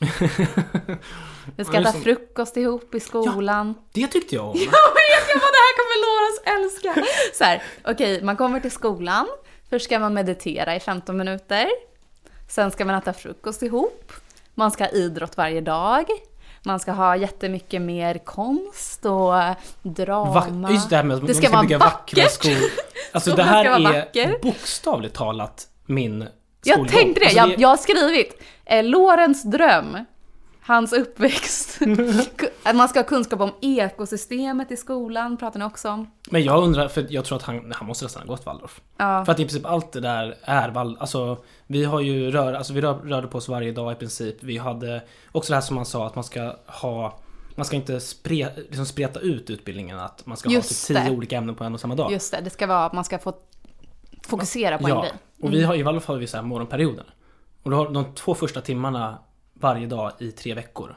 [1.56, 1.98] Vi ska Ja, äta det.
[2.00, 3.74] frukost ihop i skolan.
[3.92, 4.56] det tyckte jag om.
[4.58, 7.04] Jag vet ju vad det här kommer Loras älska!
[7.34, 9.26] Så här, okej, man kommer till skolan.
[9.72, 11.68] Först ska man meditera i 15 minuter.
[12.48, 14.12] Sen ska man äta frukost ihop.
[14.54, 16.04] Man ska ha idrott varje dag.
[16.62, 19.32] Man ska ha jättemycket mer konst och
[19.82, 20.32] drama.
[20.50, 22.32] Va- just det här med att Det man ska ska bygga vackra vackert.
[22.32, 22.56] skor.
[23.12, 24.38] Alltså det här är vacker.
[24.42, 26.20] bokstavligt talat min
[26.64, 26.86] Jag skolgång.
[26.92, 28.42] tänkte det, Alltså, jag, jag har skrivit.
[28.64, 30.04] Eh, Lorens dröm,
[30.62, 31.78] hans uppväxt.
[32.62, 36.10] att man ska ha kunskap om ekosystemet i skolan, pratar ni också om.
[36.30, 38.80] Men jag undrar, för jag tror att han, han måste nästan ha gått Waldorf.
[38.96, 39.24] Ja.
[39.24, 41.00] För att i princip allt det där är Waldorf.
[41.00, 41.36] Alltså
[41.66, 44.36] vi har ju rör, alltså vi rör, rörde på oss varje dag i princip.
[44.40, 45.02] Vi hade
[45.32, 47.18] också det här som man sa att man ska ha
[47.54, 51.16] man ska inte spre, liksom spreta ut utbildningen, att man ska Just ha typ tio
[51.16, 52.12] olika ämnen på en och samma dag.
[52.12, 53.32] Just det, det ska vara att man ska få
[54.22, 55.12] fokusera på en ja, grej.
[55.40, 57.14] och vi har i Waldorf har vi så här morgonperioder.
[57.62, 59.18] Och då har de två första timmarna
[59.62, 60.96] varje dag i tre veckor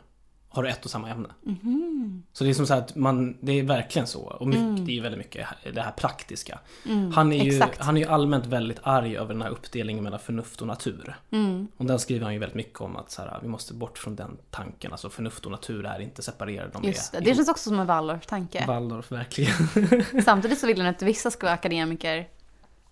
[0.50, 1.30] har du ett och samma ämne.
[1.42, 2.24] Mhm.
[2.34, 4.22] Så det är som så här att man, det är verkligen så.
[4.22, 6.60] Och mycket, det är väldigt mycket det här praktiska.
[7.14, 7.56] han, är ju, Mm.
[7.56, 7.82] exakt.
[7.82, 11.16] han är ju allmänt väldigt arg över den här uppdelningen mellan förnuft och natur.
[11.32, 11.68] Mm.
[11.78, 14.16] Och den skriver han ju väldigt mycket om att så här, vi måste bort från
[14.16, 14.92] den tanken.
[14.92, 16.70] Alltså förnuft och natur är inte separerade.
[16.74, 18.66] De Just det, är det känns också som en Waldorf-tanke.
[18.68, 19.54] Waldorf, verkligen.
[20.24, 22.28] Samtidigt så vill han att vissa ska vara akademiker,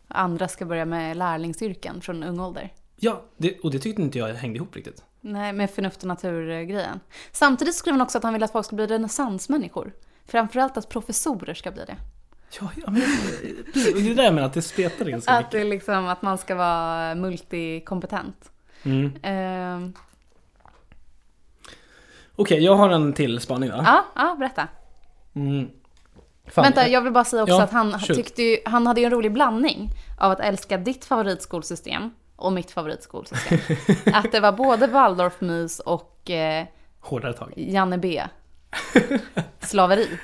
[0.08, 2.72] andra ska börja med lärlingsyrken från ung ålder.
[3.04, 5.04] Ja, det, och det tyckte inte jag hängde ihop riktigt.
[5.22, 7.00] Nej, med förnuft och natur-grejen.
[7.32, 9.94] Samtidigt skriver han också att han vill att folk ska bli renässansmänniskor.
[10.26, 11.96] Framförallt att professorer ska bli det.
[12.60, 13.02] Ja, ja men,
[13.74, 15.52] det är det där med att det spretar ganska Att, mycket.
[15.52, 18.52] det är liksom, att man ska vara multikompetent.
[18.84, 19.12] Mm.
[19.24, 19.94] Ehm,
[22.36, 23.76] Okej, jag har en till spaning då.
[23.86, 24.68] ja, ja, berätta.
[25.36, 25.70] Mm.
[26.48, 28.18] Fan, Vänta, jag vill bara säga också Ja, att han, shoot.
[28.18, 29.90] tyckte ju, han hade ju en rolig blandning
[30.20, 33.60] av att älska ditt favoritskolsystem och mitt favoritskolsystem.
[34.14, 36.66] att det var både Waldorfmys och eh,
[37.00, 37.54] Hårdare tag.
[37.56, 38.24] Janne B.
[39.60, 40.20] Slaveri.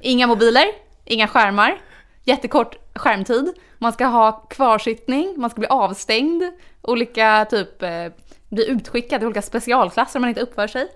[0.00, 0.64] Inga mobiler,
[1.04, 1.80] inga skärmar,
[2.24, 3.52] jättekort skärmtid.
[3.78, 6.42] Man ska ha kvarsittning, man ska bli avstängd,
[6.82, 8.06] olika typ, eh,
[8.48, 10.88] bli utskickad till olika specialklasser om man inte uppför sig.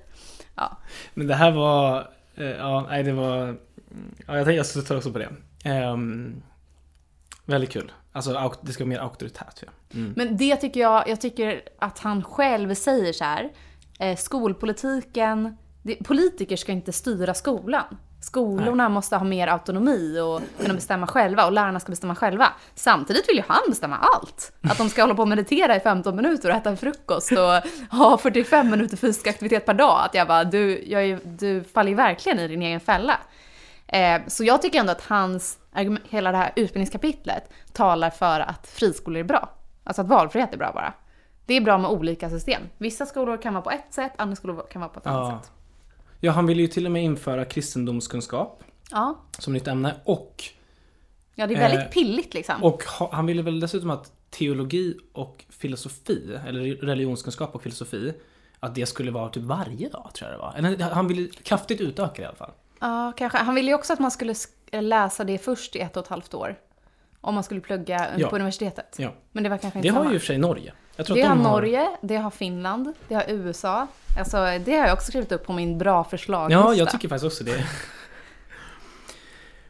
[0.54, 0.76] Ja,
[1.14, 2.10] Men det här var...
[2.34, 3.56] eh, ja, nej det var...
[4.26, 5.28] Ja, jag tänkte jag skulle ta också på det.
[5.64, 6.42] Ehm,
[7.44, 7.92] väldigt kul.
[8.12, 9.62] Alltså det ska vara mer auktoritärt.
[9.62, 9.68] Ja.
[9.94, 10.12] Mm.
[10.16, 13.50] Men det tycker jag, jag tycker att han själv säger så här.
[13.98, 17.96] Eh, skolpolitiken, det, politiker ska inte styra skolan.
[18.22, 22.48] Skolorna måste ha mer autonomi och kunna bestämma själva och lärarna ska bestämma själva.
[22.74, 24.52] Samtidigt vill ju han bestämma allt.
[24.62, 27.98] Att de ska hålla på och meditera i 15 minuter och äta en frukost och
[27.98, 30.00] ha 45 minuter fysisk aktivitet per dag.
[30.04, 33.16] Att jag bara, du, jag är, du faller ju verkligen i din egen fälla.
[33.92, 35.58] Eh, så jag tycker ändå att hans,
[36.10, 39.50] hela det här utbildningskapitlet talar för att friskolor är bra.
[39.84, 40.92] Alltså att valfrihet är bra bara.
[41.46, 42.62] Det är bra med olika system.
[42.78, 45.40] Vissa skolor kan vara på ett sätt, andra skolor kan vara på ett annat Ja.
[45.40, 45.50] sätt.
[46.20, 49.18] Ja, han ville ju till och med införa kristendomskunskap Ja.
[49.38, 50.44] som nytt ämne och,
[51.34, 52.62] ja, det är väldigt Eh, pilligt liksom.
[52.62, 58.14] och ha, han ville väl dessutom att teologi och filosofi, eller religionskunskap och filosofi,
[58.60, 60.54] att det skulle vara typ varje dag tror jag det var.
[60.56, 62.50] Eller, han ville kraftigt utöka det i alla fall.
[62.80, 63.38] Ja, kanske.
[63.38, 66.08] Han ville ju också att man skulle sk- läsa det först i ett och ett
[66.10, 66.56] halvt år.
[67.20, 68.28] Om man skulle plugga Ja.
[68.28, 68.94] på universitetet.
[68.98, 69.12] Ja.
[69.32, 70.10] Men det var kanske inte Det har samma.
[70.10, 70.72] ju i och för sig Norge.
[70.96, 73.86] Det har Norge, det har Finland, det har USA.
[74.18, 77.26] Alltså det har jag också skrivit upp på min bra förslag Ja, jag tycker faktiskt
[77.32, 77.66] också det.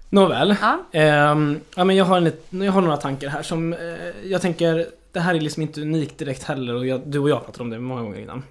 [0.09, 0.57] Nåväl.
[0.61, 0.79] Ja.
[0.93, 2.17] Ehm, ja, men jag, har
[2.51, 3.79] en, jag har några tankar här som eh,
[4.25, 7.45] jag tänker, det här är liksom inte unikt direkt heller och jag, du och jag
[7.45, 8.43] pratade om det många gånger innan.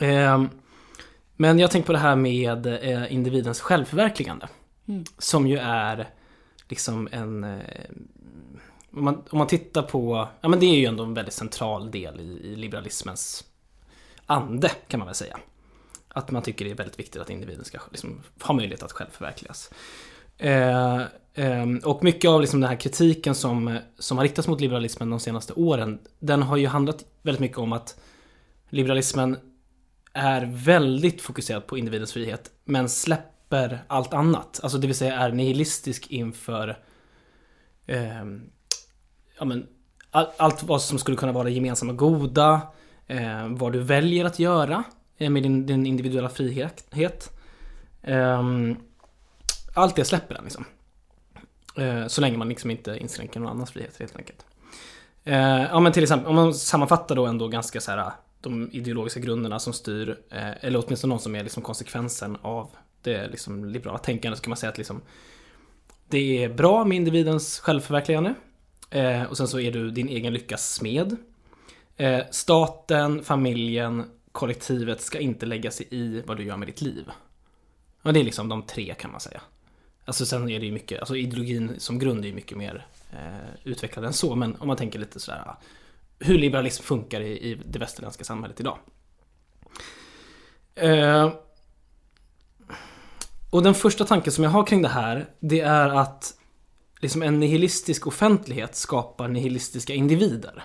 [0.00, 0.48] Ehm,
[1.36, 4.48] men jag tänker på det här med eh, individens självförverkligande.
[4.88, 5.04] Mm.
[5.18, 6.08] Som ju är
[6.68, 7.44] liksom en...
[7.44, 7.60] Eh,
[8.92, 10.28] om, man, om man tittar på...
[10.40, 13.44] Ja men det är ju ändå en väldigt central del i, i liberalismens
[14.26, 15.38] ande kan man väl säga.
[16.08, 19.10] Att man tycker det är väldigt viktigt att individen ska liksom, ha möjlighet att själv
[19.10, 19.70] förverkligas.
[20.38, 21.02] Eh,
[21.34, 25.20] ehm, och mycket av liksom den här kritiken som, som har riktats mot liberalismen de
[25.20, 28.00] senaste åren, den har ju handlat väldigt mycket om att
[28.68, 29.36] liberalismen
[30.16, 34.60] är väldigt fokuserad på individens frihet, men släpper allt annat.
[34.62, 36.78] Alltså det vill säga är nihilistisk inför
[37.86, 38.24] eh,
[39.38, 39.66] ja, men,
[40.10, 42.60] all, allt vad som skulle kunna vara gemensamma goda,
[43.06, 44.84] eh, vad du väljer att göra
[45.18, 46.84] eh, med din, din individuella frihet.
[48.02, 48.76] Ehm,
[49.74, 50.64] allt det släpper den liksom.
[51.76, 54.46] Eh, så länge man liksom inte inskränker någon annans frihet helt enkelt.
[55.24, 58.12] Eh, ja men till exempel, om man sammanfattar då ändå ganska så här
[58.48, 62.70] de ideologiska grunderna som styr, eh, eller åtminstone någon som är liksom konsekvensen av
[63.02, 65.02] det liksom liberala tänkandet, så kan man säga att liksom
[66.08, 68.34] det är bra med individens självförverkligande.
[68.90, 71.16] Eh, och sen så är du din egen lyckas smed.
[71.96, 77.10] Eh, staten, familjen, kollektivet ska inte lägga sig i vad du gör med ditt liv.
[78.02, 79.40] Och det är liksom de tre kan man säga.
[80.04, 83.50] Alltså sen är det ju mycket, alltså ideologin som grund är ju mycket mer eh,
[83.64, 84.34] utvecklad än så.
[84.34, 85.54] Men om man tänker lite sådär
[86.18, 88.78] hur liberalism funkar i, i det västerländska samhället idag.
[90.74, 91.32] Eh,
[93.50, 96.34] och den första tanken som jag har kring det här, det är att
[97.00, 100.64] liksom en nihilistisk offentlighet skapar nihilistiska individer.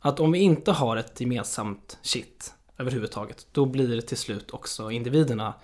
[0.00, 5.54] Att om vi inte har ett gemensamt shit överhuvudtaget, då blir till slut också individerna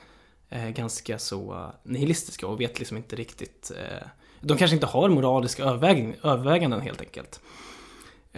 [0.48, 4.08] eh, ganska så nihilistiska och vet liksom inte riktigt eh,
[4.40, 7.40] De kanske inte har moraliska överväg överväganden helt enkelt.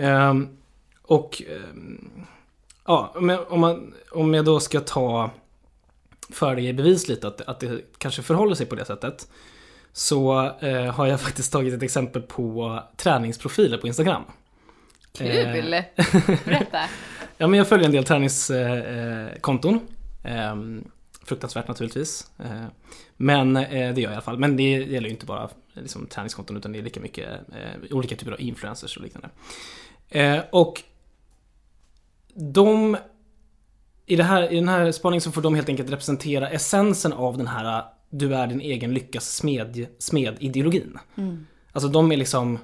[0.01, 0.48] Ehm,
[1.03, 2.26] och ehm,
[2.86, 3.14] ja,
[3.48, 5.30] om man, om jag då ska ta
[6.30, 9.28] för det i bevis lite att, att det kanske förhåller sig på det sättet
[9.92, 14.22] så eh, har jag faktiskt tagit ett exempel på träningsprofiler på Instagram.
[15.12, 15.74] Kul!
[15.74, 15.84] Eh.
[16.44, 16.80] Berätta.
[17.38, 19.80] Ja, men jag följer en del träningskonton.
[20.24, 20.55] Eh,
[21.30, 22.30] fruktansvärt naturligtvis.
[22.38, 22.64] Eh,
[23.16, 24.38] men eh, det gör jag i alla fall.
[24.38, 28.16] Men det gäller ju inte bara liksom, träningskonton utan det är lika mycket eh, olika
[28.16, 29.28] typer av influencers och liknande.
[30.11, 30.83] Eh, och
[32.35, 32.97] de
[34.07, 37.39] i, det här, I den här spaningen så får de helt enkelt representera essensen av
[37.39, 40.99] den här du är din egen lyckas smed, smed ideologin.
[41.17, 41.47] Mm.
[41.73, 42.59] Alltså de är liksom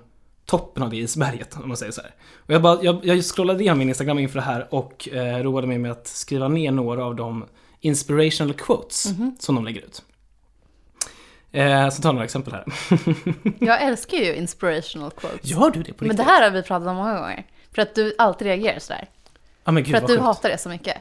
[0.45, 2.15] toppen av det isberget om man säger så här.
[2.37, 5.67] Och jag, bara, jag, jag scrollade igenom min Instagram inför det här och eh, roade
[5.67, 7.45] mig med att skriva ner några av de
[7.81, 9.37] inspirational quotes Mhm.
[9.39, 10.03] som de lägger ut.
[11.53, 12.65] Eh, så jag några exempel här.
[13.67, 15.51] Jag älskar ju inspirational quotes.
[15.51, 16.17] Gör du det på Men riktigt?
[16.27, 17.47] det här har vi pratat om många gånger.
[17.75, 19.09] För att du alltid reagerar sådär.
[19.65, 20.25] ja, men gud, För att du sjukt.
[20.25, 20.87] hatar det så mycket.
[20.97, 21.01] Ja,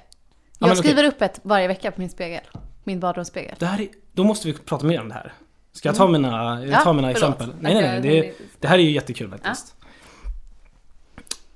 [0.59, 0.83] Jag men okej.
[0.91, 2.41] skriver upp ett varje vecka på min spegel.
[2.83, 3.55] Min badrumsspegel.
[3.59, 5.33] Det här är, då måste vi prata mer om det här.
[5.71, 7.33] Ska jag ta mina, jag Ja, tar mina förlåt.
[7.33, 7.55] exempel?
[7.61, 8.01] Nej, nej, nej.
[8.01, 9.75] Det, jag- det här är ju jättekul faktiskt.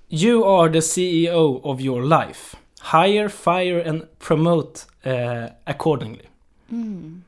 [0.10, 2.58] You are the CEO of your life.
[2.92, 6.24] Hire, fire and promote eh, accordingly.
[6.72, 7.24] Mm.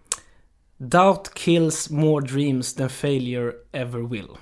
[0.88, 4.40] Doubt kills more dreams than failure ever will.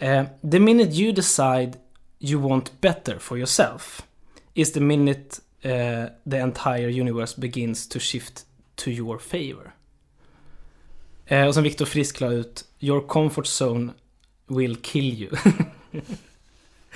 [0.00, 1.78] Uh, the minute you decide
[2.18, 4.02] you want better for yourself
[4.54, 8.44] is the minute uh, the entire universe begins to shift
[8.76, 9.72] to your favor.
[11.30, 13.92] Uh, och sen Viktor Frisk la ut Your comfort zone
[14.48, 15.30] will kill you.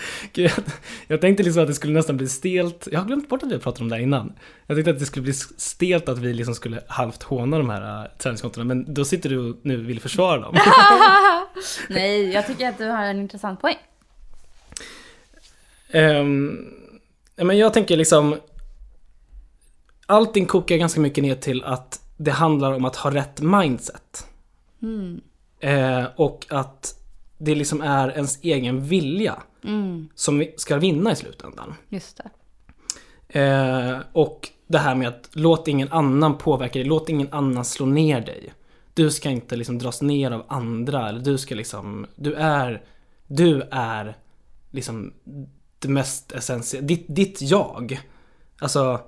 [0.33, 0.65] Gud, jag,
[1.07, 2.89] jag tänkte liksom att det skulle nästan bli stelt.
[2.93, 4.33] Jag har glömt bort att vi pratade om det här innan.
[4.67, 8.03] Jag tänkte att det skulle bli stelt att vi liksom skulle halvt håna de här
[8.03, 8.65] uh, träningskontona.
[8.65, 10.55] Men då sitter du och nu vill försvara dem.
[11.89, 13.79] Nej, jag tycker att du har en intressant poäng.
[17.37, 18.37] Ja, men jag tänker liksom...
[20.07, 24.27] Allting kokar ganska mycket ner till att det handlar om att ha rätt mindset.
[24.83, 25.21] Mm.
[25.61, 26.95] Eh, och att
[27.39, 29.43] det liksom är ens egen vilja
[30.15, 31.75] som ska vinna i slutändan.
[31.89, 32.17] Just
[33.29, 33.41] det.
[33.41, 37.87] Eh, och det här med att låt ingen annan påverka dig, låt ingen annan slå
[37.87, 38.53] ner dig.
[38.95, 42.83] Du ska inte liksom dras ner av andra, eller du ska liksom, du är,
[43.27, 44.17] du är
[44.71, 45.13] liksom
[45.79, 48.01] det mest essentiella, ditt, ditt jag.
[48.59, 49.01] Alltså,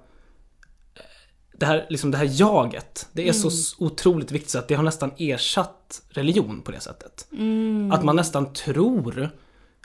[1.56, 4.74] det här, liksom det här jaget, det är så s- otroligt viktigt så att det
[4.74, 7.26] har nästan ersatt religion på det sättet.
[7.92, 9.30] Att man nästan tror,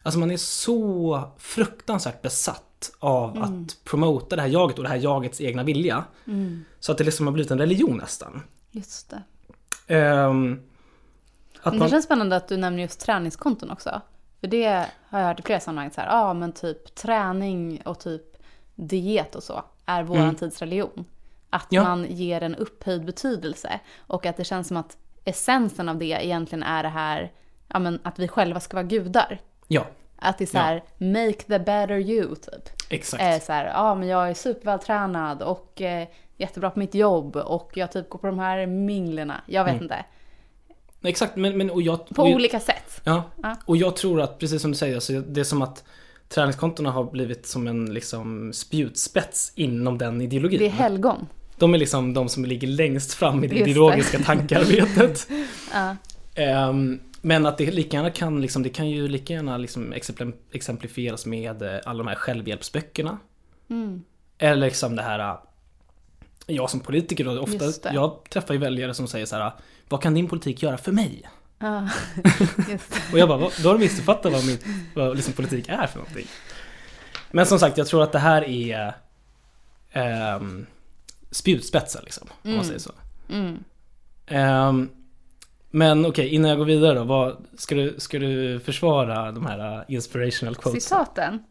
[0.08, 4.98] alltså man är så fruktansvärt besatt av att promota det här jaget och det här
[4.98, 6.04] jagets egna vilja.
[6.80, 8.42] Så att det liksom har blivit en religion nästan.
[8.72, 9.24] Just det.
[9.96, 10.60] Ehm,
[11.62, 14.02] att Men det man, känns spännande att du nämner just träningskonton också.
[14.40, 18.00] För det har jag hört i flera sammanhang så här, ja men typ träning och
[18.00, 18.22] typ
[18.76, 21.06] diet och så är våran tids religion.
[21.50, 21.84] Att Ja.
[21.84, 26.64] man ger en upphöjd betydelse och att det känns som att essensen av det egentligen
[26.64, 27.32] är det här,
[27.68, 29.42] ja men att vi själva ska vara gudar.
[29.68, 32.70] Ja, Att det är så här, make the better you typ.
[32.90, 33.24] exakt.
[33.24, 36.08] Eh, så här, ja men jag är supervältränad och eh,
[36.38, 39.42] jättebra på mitt jobb och jag typ går på de här minglerna.
[39.48, 40.06] Jag vet inte.
[41.04, 42.10] Exakt, men, men och jag...
[42.10, 43.02] På och, olika sätt.
[43.04, 43.56] Ja, Ja.
[43.66, 45.84] och jag tror att precis som du säger, alltså, det är som att
[46.30, 50.60] träningskontona har blivit som en liksom spjutspets inom den ideologin.
[50.60, 51.28] Det är helgon.
[51.58, 53.72] De är liksom de som ligger längst fram i det Just det.
[53.72, 55.28] ideologiska tankearbetet.
[55.74, 55.96] Ja.
[56.36, 60.34] Ehm, men att det lika gärna kan, liksom, det kan ju lika gärna liksom exempl-
[60.52, 63.18] exemplifieras med eh, alla de här självhjälpsböckerna.
[63.70, 64.04] Mm.
[64.38, 65.36] Eller liksom det här, eh,
[66.48, 69.52] jag som politiker då, ofta, jag träffar ju väljare som säger så här,
[69.90, 71.24] vad kan din politik göra för mig?
[71.60, 72.80] Det.
[73.14, 74.58] Och jag bara, "Vad- då har du missuppfattat vad, min,
[74.96, 76.28] vad liksom politik är för någonting.
[77.32, 78.94] Men som sagt, jag tror att det här är
[80.36, 80.66] um,
[81.32, 82.92] spjutspetsen liksom, om man säger så.
[83.30, 83.64] Mm.
[84.28, 84.90] Ehm,
[85.70, 89.78] men okej, innan jag går vidare då, vad, ska, du, ska du försvara de här
[89.78, 90.84] uh, inspirational quotes?
[90.84, 91.44] Citaten.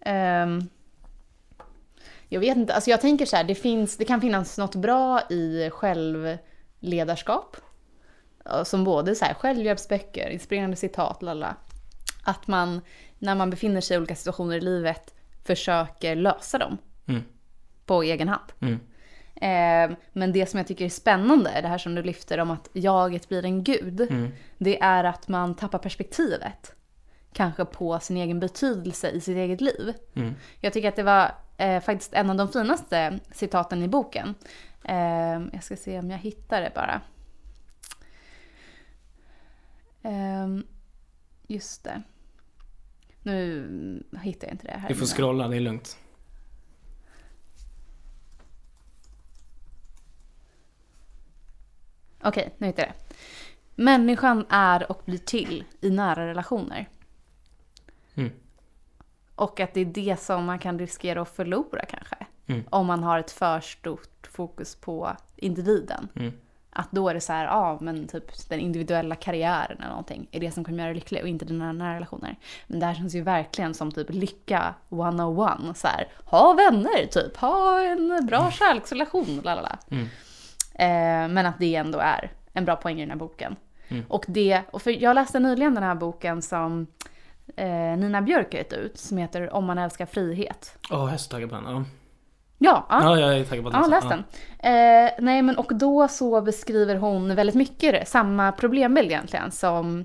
[0.00, 0.68] Ehm,
[2.28, 5.20] jag vet inte, alltså jag tänker så här, det, finns, det kan finnas något bra
[5.30, 7.56] i självledarskap.
[8.64, 11.56] Som både så här, självhjälpsböcker, inspirerande citat, lalla.
[12.24, 12.80] Att man,
[13.18, 15.14] när man befinner sig i olika situationer i livet,
[15.44, 16.78] försöker lösa dem.
[17.06, 17.22] Mm.
[17.86, 18.52] På egen hand.
[18.60, 18.80] Mm.
[19.40, 22.68] Eh, men det som jag tycker är spännande, det här som du lyfter om att
[22.72, 24.28] jaget blir en gud, Mm.
[24.58, 26.72] det är att man tappar perspektivet.
[27.32, 29.94] Kanske på sin egen betydelse i sitt eget liv.
[30.14, 30.34] Mm.
[30.60, 34.34] Jag tycker att det var eh, faktiskt en av de finaste citaten i boken.
[34.84, 37.00] Eh, jag ska se om jag hittar det bara.
[40.02, 40.48] Eh,
[41.46, 42.02] just det.
[43.22, 44.88] Nu hittar jag inte det här.
[44.88, 45.98] Du får scrolla, det är lugnt.
[52.22, 53.14] Okej, nu hittar jag det.
[53.82, 56.88] Människan är och blir till i nära relationer.
[58.14, 58.32] Mm.
[59.34, 62.16] Och att det är det som man kan riskera att förlora kanske.
[62.46, 62.64] Mm.
[62.70, 66.08] Om man har ett för stort fokus på individen.
[66.14, 66.32] Mm.
[66.70, 70.40] Att då är det så här, ja men typ den individuella karriären eller någonting är
[70.40, 72.36] det som kommer göra dig lycklig och inte dina nära relationer.
[72.66, 75.76] Men det här känns ju verkligen som typ lycka 101.
[75.76, 79.78] Så här, ha vänner typ, ha en bra kärleksrelation, lalala.
[79.90, 80.06] Mm.
[80.78, 83.56] Eh, men att det ändå är en bra poäng i den här boken.
[83.88, 84.04] Mm.
[84.08, 86.86] Och det, och för jag läste nyligen den här boken som
[87.56, 90.78] eh, Nina Björk gett ut som heter Om man älskar frihet.
[90.90, 91.64] Åh, jag är så taggad på den.
[91.66, 91.84] Ja,
[92.58, 93.02] Ja, ja.
[93.02, 93.80] ja jag är taggad på den.
[93.80, 94.24] Ja, läs den.
[94.58, 100.04] Eh, nej, men och då så beskriver hon väldigt mycket samma problembild egentligen som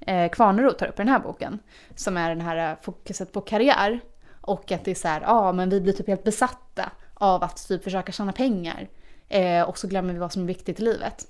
[0.00, 1.58] eh, Kvarnerud tar upp i den här boken.
[1.94, 4.00] Som är den här eh, fokuset på karriär.
[4.40, 7.68] Och att det är så här, ja men vi blir typ helt besatta av att
[7.68, 8.88] typ försöka tjäna pengar.
[9.30, 11.26] Eh, och så glömmer vi vad som är viktigt i livet.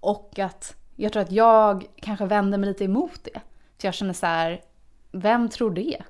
[0.00, 3.40] Och att jag tror att jag kanske vänder mig lite emot det.
[3.78, 4.60] För jag känner så här,
[5.12, 6.02] vem tror det?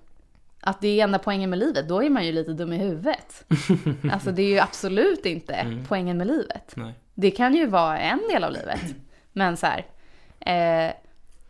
[0.61, 3.45] Att det är enda poängen med livet, då är man ju lite dum i huvudet.
[4.13, 6.73] Alltså det är ju absolut inte poängen med livet.
[6.77, 6.95] Nej.
[7.15, 8.95] Det kan ju vara en del av livet.
[9.33, 9.87] Men så här,
[10.41, 10.95] eh,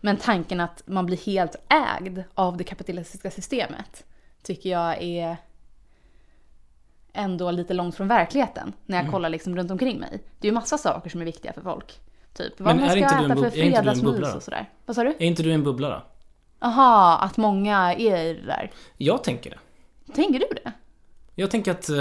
[0.01, 4.05] men tanken att man blir helt ägd av det kapitalistiska systemet
[4.43, 5.37] tycker jag är
[7.17, 9.13] ändå lite långt från verkligheten när jag Mm.
[9.13, 10.23] kollar liksom runt omkring mig.
[10.39, 12.01] Det är ju massa saker som är viktiga för folk.
[12.35, 14.71] Typ vad Men man ska inte äta för fredagsmys och sådär.
[14.87, 15.09] Vad sa du?
[15.11, 16.03] Är inte du en bubbla då?
[16.67, 18.71] Aha, att många är i det där.
[18.97, 19.59] Jag tänker det.
[20.13, 20.73] Tänker du det?
[21.35, 21.89] Jag tänker att...
[21.89, 21.97] eh,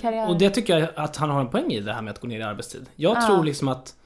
[0.00, 0.28] Karriär?
[0.28, 2.28] Och det tycker jag att han har en poäng i det här med att gå
[2.28, 2.86] ner i arbetstid.
[2.96, 3.26] Jag Ja.
[3.26, 3.96] tror liksom att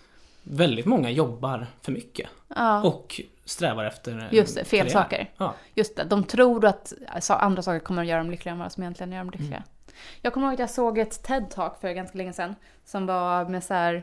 [0.43, 2.31] väldigt många jobbar för mycket.
[2.57, 2.83] ja.
[2.83, 4.93] Och strävar efter Just det, fel karriär.
[4.93, 5.31] saker.
[5.37, 5.55] Ja.
[5.75, 6.93] Just det, de tror att
[7.29, 9.57] andra saker kommer att göra dem lyckliga än vad som egentligen gör dem lyckliga.
[9.57, 9.69] Mm.
[10.23, 13.65] Jag kommer ihåg att jag såg ett TED-talk för ganska länge sedan som var med
[13.65, 14.03] så här,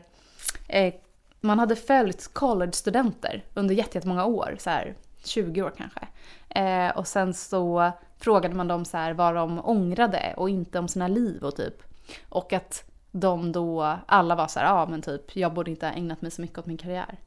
[0.68, 0.94] eh,
[1.40, 6.00] man hade följt college-studenter under jätte- jättemånga år, så här 20 år kanske.
[6.48, 10.88] Eh, och sen så frågade man dem så här vad de ångrade och inte om
[10.88, 11.82] sina liv och typ.
[12.28, 15.92] Och att de då, alla var så här, ja men typ, jag borde inte ha
[15.92, 17.18] ägnat mig så mycket åt min karriär.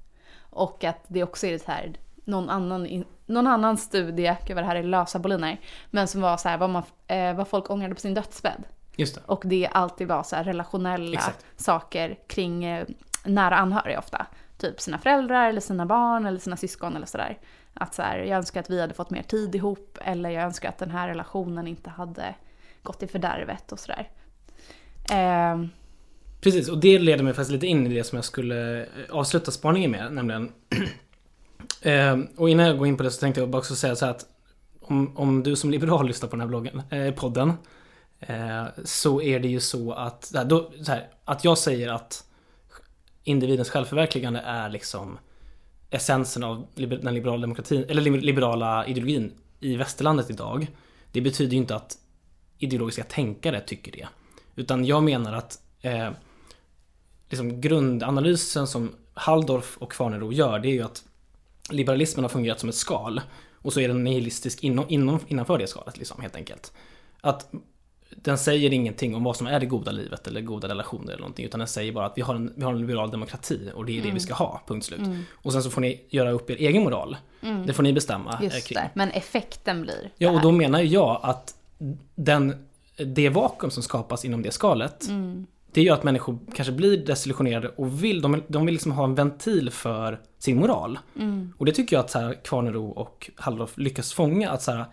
[0.54, 1.94] Och att det också är så här,
[2.26, 5.60] någon annan, någon annan studie, gud vad det här är lösa boliner,
[5.92, 8.64] men som var så här vad, man, eh, vad folk ångrade på sin dödsbädd.
[8.96, 9.22] Just det.
[9.26, 11.46] Och det alltid var så här relationella Exakt.
[11.56, 12.88] saker kring eh,
[13.26, 14.26] nära anhöriga ofta.
[14.58, 17.38] Typ sina föräldrar eller sina barn eller sina syskon eller sådär.
[17.74, 20.70] Att så här, jag önskar att vi hade fått mer tid ihop eller jag önskar
[20.70, 22.36] att den här relationen inte hade
[22.84, 24.10] gått i fördärvet och sådär.
[25.12, 25.66] Eh,
[26.44, 29.52] Precis, och det leder mig faktiskt lite in i det som jag skulle eh, avsluta
[29.52, 30.52] spaningen med, nämligen
[31.82, 34.06] eh, Och innan jag går in på det så tänkte jag bara också säga så
[34.06, 34.26] här att
[34.82, 37.54] om, om du som liberal lyssnar på den här bloggen, eh, podden
[38.20, 41.90] eh, Så är det ju så att, så här, då, så här, att jag säger
[41.90, 42.24] att
[43.24, 45.18] individens självförverkligande är liksom
[45.90, 50.68] essensen av liber- den liberala demokratin, eller liberala ideologin i västerlandet idag.
[51.12, 51.98] Det betyder ju inte att
[52.58, 54.08] ideologiska tänkare tycker det.
[54.56, 56.10] Utan jag menar att eh,
[57.34, 61.04] liksom grundanalysen som Halldorf och Farnero gör, det är ju att
[61.70, 63.22] liberalismen har fungerat som ett skal.
[63.54, 66.74] Och så är den nihilistisk inom, inom, innanför det skalet, liksom, helt enkelt.
[67.22, 67.52] Att
[68.10, 71.46] den säger ingenting om vad som är det goda livet eller goda relationer eller någonting.
[71.46, 74.00] Utan den säger bara att vi har en, vi har en liberal demokrati och det
[74.00, 75.00] är det vi ska ha, punkt slut.
[75.32, 77.18] Och sen så får ni göra upp er egen moral.
[77.68, 78.76] Det får ni bestämma eh, just kring.
[78.76, 81.56] det, men effekten blir Ja, och då menar jag att
[82.16, 82.68] den,
[82.98, 85.46] det vakuum som skapas inom det skalet, Mm.
[85.74, 89.16] Det gör att människor kanske blir desillusionerade och vill, de, de vill liksom ha en
[89.16, 91.00] ventil för sin moral.
[91.20, 91.54] Mm.
[91.58, 94.86] Och det tycker jag att så här, Kvarnero och Halldorf lyckas fånga, att så här,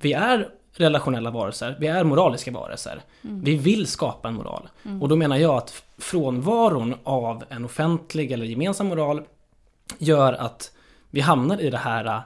[0.00, 3.02] vi är relationella varelser, vi är moraliska varelser.
[3.22, 3.44] Mm.
[3.44, 4.68] Vi vill skapa en moral.
[5.00, 9.22] Och då menar jag att frånvaron av en offentlig eller gemensam moral
[9.98, 10.72] gör att
[11.10, 12.20] vi hamnar i det här eh,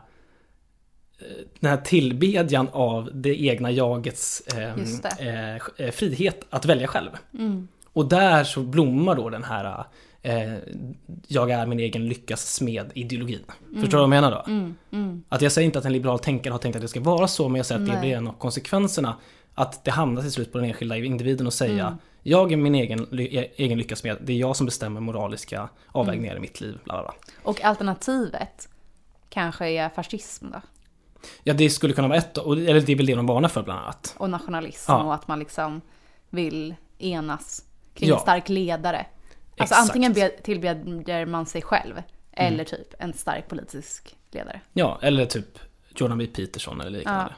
[1.61, 5.61] den här tillbedjan av det egna jagets eh, Just det.
[5.77, 7.11] eh, frihet att välja själv.
[7.39, 7.69] Mm.
[7.95, 9.85] Och där så blommar då den här
[10.23, 10.55] eh,
[11.29, 13.45] jag är min egen lyckas smed ideologin.
[13.75, 14.45] Förstår du vad jag menar då?
[14.53, 15.25] Mm, mm.
[15.29, 17.49] Att jag säger inte att en liberal tänkare har tänkt att det ska vara så,
[17.49, 18.01] men jag säger att det Nej.
[18.01, 19.17] blir en av konsekvenserna.
[19.55, 21.99] Att det hamnar till slut på den enskilda individen och säga Mm.
[22.27, 26.33] Jag är min egen, ly- egen lyckas smed, det är jag som bestämmer moraliska avvägningar
[26.33, 26.45] Mm.
[26.45, 26.79] i mitt liv.
[26.85, 27.15] Bla bla.
[27.43, 28.69] Och alternativet
[29.29, 30.61] kanske är fascism då?
[31.43, 33.81] Ja, det skulle kunna vara ett, eller det är väl det de varnar för bland
[33.81, 34.15] annat.
[34.19, 35.03] Och nationalism Ja.
[35.03, 35.81] och att man liksom
[36.31, 37.65] vill enas
[37.95, 38.15] kring Ja.
[38.15, 39.07] en stark ledare.
[39.59, 39.81] Alltså Exakt.
[39.81, 44.61] antingen be- tillbeder man sig själv eller typ en stark politisk ledare.
[44.73, 45.59] Ja, eller typ
[45.97, 46.27] Jordan B.
[46.27, 47.35] Peterson eller liknande.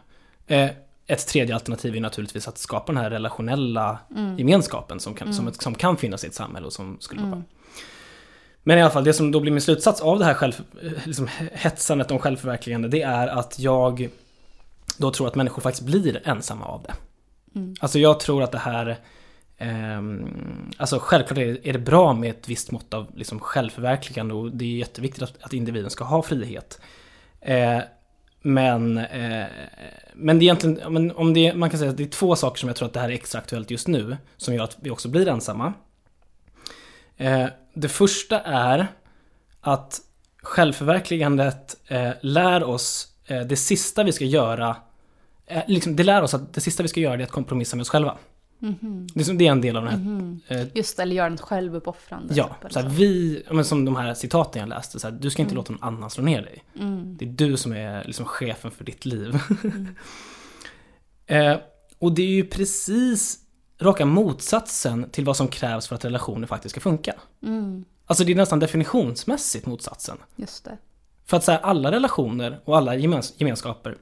[0.47, 0.71] Eh,
[1.07, 4.39] ett tredje alternativ är naturligtvis att skapa den här relationella Mm.
[4.39, 7.43] gemenskapen som kan, som, som kan finnas i ett samhälle och som skulle vara bra.
[8.63, 10.63] Men i alla fall, det som då blir min slutsats av det här själv,
[11.05, 14.09] liksom hetsandet om självförverkligande, det är att jag
[14.99, 16.95] då tror att människor faktiskt blir ensamma av det.
[17.81, 18.97] Alltså jag tror att det här
[19.61, 24.35] Um, Alltså självklart är det, är det bra med ett visst mått av liksom självförverkligande
[24.35, 26.81] och det är jätteviktigt att, att individen ska ha frihet.
[27.49, 27.81] Uh,
[28.43, 29.47] men, uh,
[30.15, 32.59] men det är egentligen, men om det, man kan säga att det är två saker
[32.59, 34.91] som jag tror att det här är extra aktuellt just nu, som gör att vi
[34.91, 35.73] också blir ensamma.
[37.21, 38.87] Uh, det första är
[39.61, 40.01] att
[40.47, 44.77] självförverkligandet eh, lär oss eh, det sista vi ska göra
[45.67, 47.89] liksom, det lär oss att det sista vi ska göra är att kompromissa med oss
[47.89, 48.19] själva.
[48.59, 50.61] Det, är som- det är en del av den här...
[50.61, 52.35] Eh, Just eller göra något självuppoffrande.
[52.35, 55.31] ja, typ, så här, vi, men som de här citaten jag läste, så här, du
[55.31, 56.65] ska inte låta någon annan slå ner dig.
[56.79, 57.17] Mm.
[57.17, 59.35] Det är du som är liksom chefen för ditt liv.
[61.27, 61.57] eh,
[61.99, 63.39] och det är ju precis
[63.81, 67.15] raka motsatsen till vad som krävs för att relationer faktiskt ska funka.
[67.43, 70.17] Mm, Alltså det är nästan definitionsmässigt motsatsen.
[70.37, 70.79] just det.
[71.27, 73.97] För att så här, alla relationer och alla gemens- gemenskaper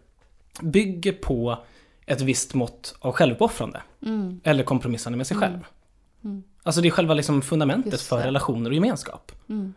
[0.62, 1.58] bygger på
[2.06, 3.82] ett visst mått av självuppoffrande.
[4.06, 5.58] Mm, Eller kompromissande med sig själv.
[6.62, 9.32] Alltså det är själva liksom fundamentet för relationer och gemenskap.
[9.48, 9.74] mm,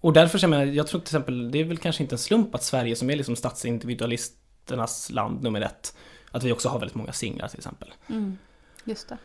[0.00, 2.18] Och därför så jag menar, jag tror till exempel, det är väl kanske inte en
[2.18, 5.96] slump att Sverige som är liksom statsindividualisternas land nummer ett,
[6.30, 7.92] att vi också har väldigt många singlar till exempel.
[8.08, 8.38] mm.
[8.84, 9.18] Just det.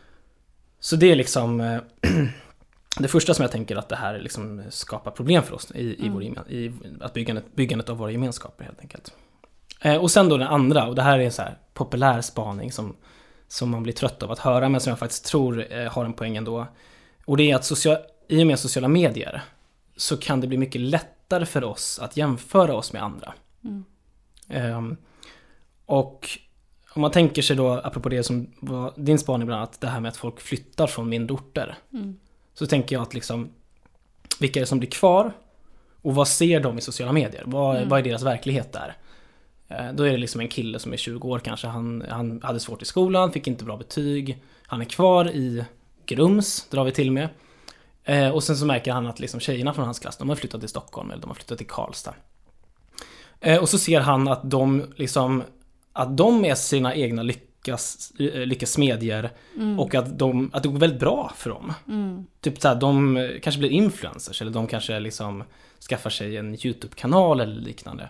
[0.80, 1.80] Så det är liksom eh,
[2.98, 6.08] det första som jag tänker att det här liksom skapar problem för oss i, i,
[6.08, 9.14] vår, i att byggandet, byggandet av våra gemenskaper helt enkelt.
[9.80, 12.72] Eh, och sen då den andra, och det här är en så här populär spaning
[12.72, 12.96] som,
[13.48, 16.12] som man blir trött av att höra, men som jag faktiskt tror eh, har en
[16.12, 16.66] poäng ändå.
[17.24, 17.96] Och det är att social,
[18.28, 19.42] i och med sociala medier
[19.96, 23.34] så kan det bli mycket lättare för oss att jämföra oss med andra.
[24.48, 24.96] Ehm,
[25.86, 26.28] och
[26.94, 30.00] om man tänker sig då, apropå det som var din spaning bland annat, det här
[30.00, 31.78] med att folk flyttar från mindre orter.
[31.92, 32.16] Mm.
[32.54, 33.50] Så tänker jag att liksom
[34.40, 35.32] vilka är det som blir kvar
[36.02, 37.42] och vad ser de i sociala medier?
[37.46, 38.96] Vad, vad är deras verklighet där?
[39.68, 42.60] Eh, Då är det liksom en kille som är 20 år kanske, han, han hade
[42.60, 44.38] svårt i skolan, fick inte bra betyg.
[44.66, 45.64] Han är kvar i
[46.06, 47.28] Grums, drar vi till med.
[48.04, 50.60] Eh, Och sen så märker han att liksom tjejerna från hans klass, de har flyttat
[50.60, 52.14] till Stockholm eller de har flyttat till Karlstad.
[53.40, 55.42] Eh, Och så ser han att de liksom,
[55.92, 59.30] att de är sina egna lyckas, lyckas smedjor
[59.78, 61.72] och att, de, att det går väldigt bra för dem.
[62.40, 65.44] Typ såhär, de kanske blir influencers eller de kanske liksom
[65.88, 68.08] skaffar sig en YouTube-kanal eller liknande.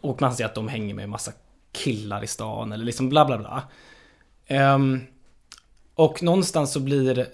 [0.00, 1.32] Och man ser att de hänger med en massa
[1.72, 3.62] killar i stan eller liksom bla bla bla.
[4.74, 5.00] Um,
[5.94, 7.26] och någonstans så blir,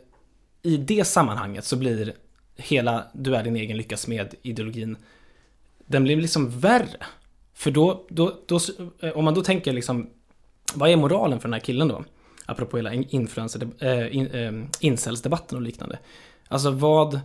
[0.63, 2.15] i det sammanhanget så blir
[2.57, 4.97] hela du är din egen lyckas med ideologin,
[5.87, 7.07] den blir liksom värre.
[7.55, 8.59] För då, då, då,
[9.01, 10.11] eh, om man då tänker liksom,
[10.75, 12.05] vad är moralen för den här killen då?
[12.47, 15.99] Apropå hela influencer, äh, in, äh, incelsdebatten och liknande.
[16.49, 17.21] Alltså vad,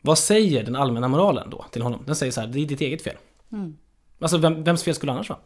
[0.00, 2.02] vad säger den allmänna moralen då till honom?
[2.06, 3.16] Den säger så här, det är ditt eget fel.
[3.52, 3.76] Mm.
[4.22, 5.40] Alltså vem, vems fel skulle det annars vara?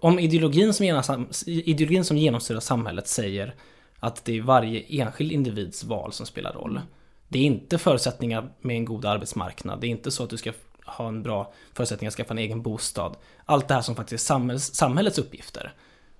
[0.00, 3.54] Om ideologin som, genom, ideologin som genomsyrar samhället säger
[3.98, 6.80] att det är varje enskild individs val som spelar roll.
[7.28, 9.80] Det är inte förutsättningar med en god arbetsmarknad.
[9.80, 10.52] Det är inte så att du ska
[10.84, 13.16] ha en bra förutsättning att skaffa en egen bostad.
[13.44, 15.72] Allt det här som faktiskt är samhälls, samhällets uppgifter.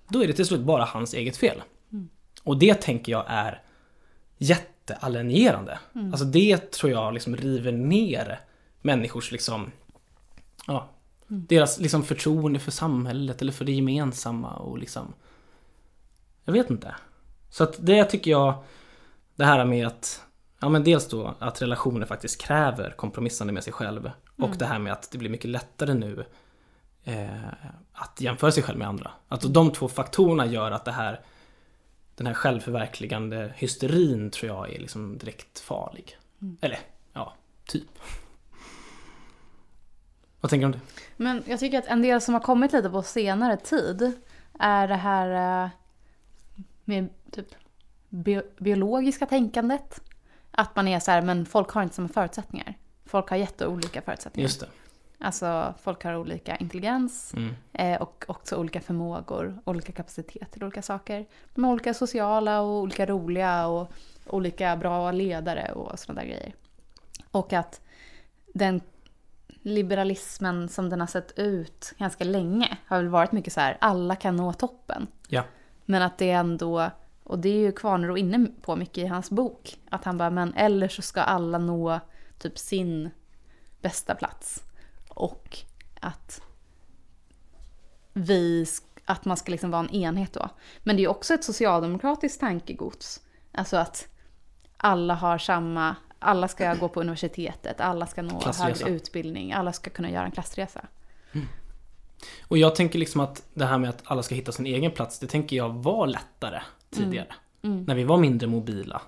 [0.09, 1.62] Då är det till slut bara hans eget fel.
[2.42, 3.62] Och det tänker jag är
[4.38, 5.78] jättealienerande.
[6.11, 8.40] Alltså det tror jag liksom river ner
[8.82, 9.72] människors liksom
[10.66, 10.88] ja,
[11.27, 15.14] deras liksom förtroende för samhället eller för det gemensamma och liksom
[16.45, 16.95] Jag vet inte.
[17.51, 18.64] Så att det tycker jag
[19.37, 20.22] Det här med att
[20.61, 24.79] Ja men dels då att relationer faktiskt kräver kompromissande med sig själv och det här
[24.79, 26.24] med att det blir mycket lättare nu
[27.05, 27.45] eh,
[27.93, 29.11] Att jämföra sig själv med andra.
[29.29, 31.20] Att de två faktorerna gör att det här
[32.14, 36.16] Den här självförverkligande hysterin tror jag är liksom direkt farlig.
[36.61, 36.79] Eller
[37.12, 37.35] ja,
[37.66, 37.89] typ.
[40.47, 40.80] Vad tänker du om det?
[41.16, 44.12] Men jag tycker att en del som har kommit lite på senare tid
[44.59, 45.70] är det här eh,
[46.84, 47.47] med typ
[48.09, 50.01] bio- biologiska tänkandet.
[50.51, 52.74] Att man är så här, men folk har inte samma förutsättningar.
[53.05, 54.44] Folk har jätteolika förutsättningar.
[54.49, 54.66] Just det.
[55.18, 57.55] Alltså folk har olika intelligens Mm.
[57.72, 61.26] eh, och också olika förmågor, olika kapacitet till olika saker.
[61.55, 63.92] De är olika sociala och olika roliga och
[64.26, 66.55] olika bra ledare och sådana där grejer.
[67.30, 67.80] Och att
[68.55, 68.80] den
[69.66, 74.16] liberalismen som den har sett ut ganska länge har väl varit mycket så här, alla
[74.16, 75.06] kan nå toppen.
[75.28, 75.44] Ja.
[75.84, 76.90] Men att det ändå,
[77.22, 80.54] och det är ju Kvarnero inne på mycket i hans bok, att han bara, men
[80.54, 82.00] eller så ska alla nå
[82.38, 83.10] typ sin
[83.80, 84.62] bästa plats.
[85.08, 85.58] Och
[86.00, 86.40] att
[88.12, 88.66] vi,
[89.04, 90.48] att man ska liksom vara en enhet då.
[90.82, 93.20] Men det är ju också ett socialdemokratiskt tankegods.
[93.52, 94.08] Alltså att
[94.76, 99.90] alla har samma, alla ska gå på universitetet, alla ska nå högre utbildning, alla ska
[99.90, 100.84] kunna göra en klassresa.
[102.42, 105.18] Och jag tänker liksom att det här med att alla ska hitta sin egen plats,
[105.18, 106.60] det tänker jag var lättare
[106.90, 107.34] tidigare.
[107.60, 109.02] När vi var mindre mobila.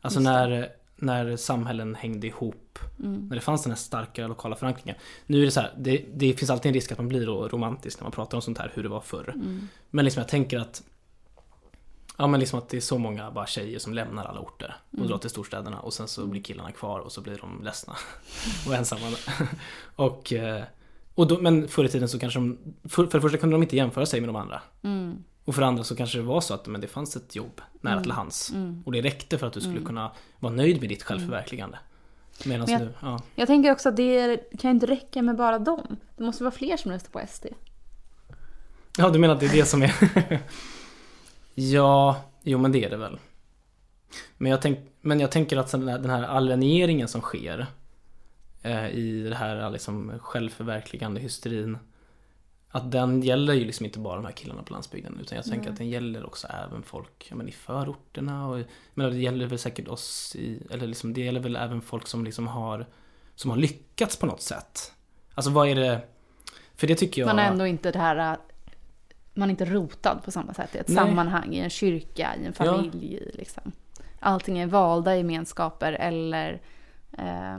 [0.00, 2.78] alltså när, när samhällen hängde ihop.
[2.96, 4.96] När det fanns den här starka lokala förankringen.
[5.26, 8.00] Nu är det så här, det, det finns alltid en risk att man blir romantisk
[8.00, 9.34] när man pratar om sånt här, hur det var förr.
[9.90, 10.82] Men liksom jag tänker att
[12.20, 15.06] Ja men liksom att det är så många bara tjejer som lämnar alla orter och
[15.06, 17.96] drar till storstäderna och sen så blir killarna kvar och så blir de ledsna
[18.68, 19.02] och ensamma.
[19.96, 20.62] och, eh,
[21.14, 23.62] och då, men förr i tiden så kanske de, för, för det första kunde de
[23.62, 24.62] inte jämföra sig med de andra.
[25.44, 27.60] Och för det andra så kanske det var så att men det fanns ett jobb
[27.80, 28.52] nära till hands.
[28.84, 31.78] Och det räckte för att du skulle kunna vara nöjd med ditt självförverkligande.
[32.44, 33.20] Medan Men jag- nu, ja.
[33.34, 35.96] Jag tänker också att det kan inte räcka med bara dem.
[36.16, 37.46] Det måste vara fler som röstar på SD.
[38.98, 39.92] Ja, du menar att det är det som är...
[41.58, 43.18] ja, jo men det är det väl.
[44.36, 47.66] Men jag, tänk, men jag tänker att den här, alieneringen som sker
[48.62, 51.78] eh, i det här liksom självförverkligande hysterin
[52.70, 55.70] att den gäller ju liksom inte bara de här killarna på landsbygden utan jag tänker
[55.70, 58.58] att den gäller också även folk men i förorterna och
[58.94, 62.24] men det gäller väl säkert oss i, eller liksom det gäller väl även folk som
[62.24, 62.86] liksom har
[63.34, 64.92] som har lyckats på något sätt.
[65.34, 66.00] Alltså vad är det
[66.74, 68.38] för det tycker jag Man är ändå inte det här...
[69.38, 70.96] Man är inte rotad på samma sätt i ett Nej.
[70.96, 73.14] sammanhang, i en kyrka, i en familj.
[73.14, 73.72] i Liksom.
[74.20, 76.60] Allting är valda gemenskaper eller
[77.18, 77.58] eh,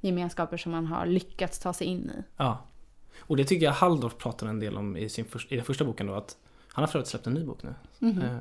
[0.00, 2.22] gemenskaper som man har lyckats ta sig in i.
[2.36, 2.58] Ja.
[3.18, 5.84] Och det tycker jag Halldorf pratar en del om i, sin först, i den första
[5.84, 6.14] boken då.
[6.14, 6.36] Att
[6.68, 7.74] han har för övrigt släppt en ny bok nu.
[8.08, 8.36] Eh,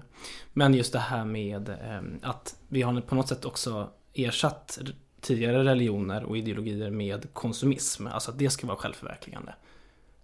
[0.53, 4.79] Men just det här med eh, att vi har på något sätt också ersatt
[5.21, 8.07] tidigare religioner och ideologier med konsumism.
[8.07, 9.53] Alltså att det ska vara självförverkligande.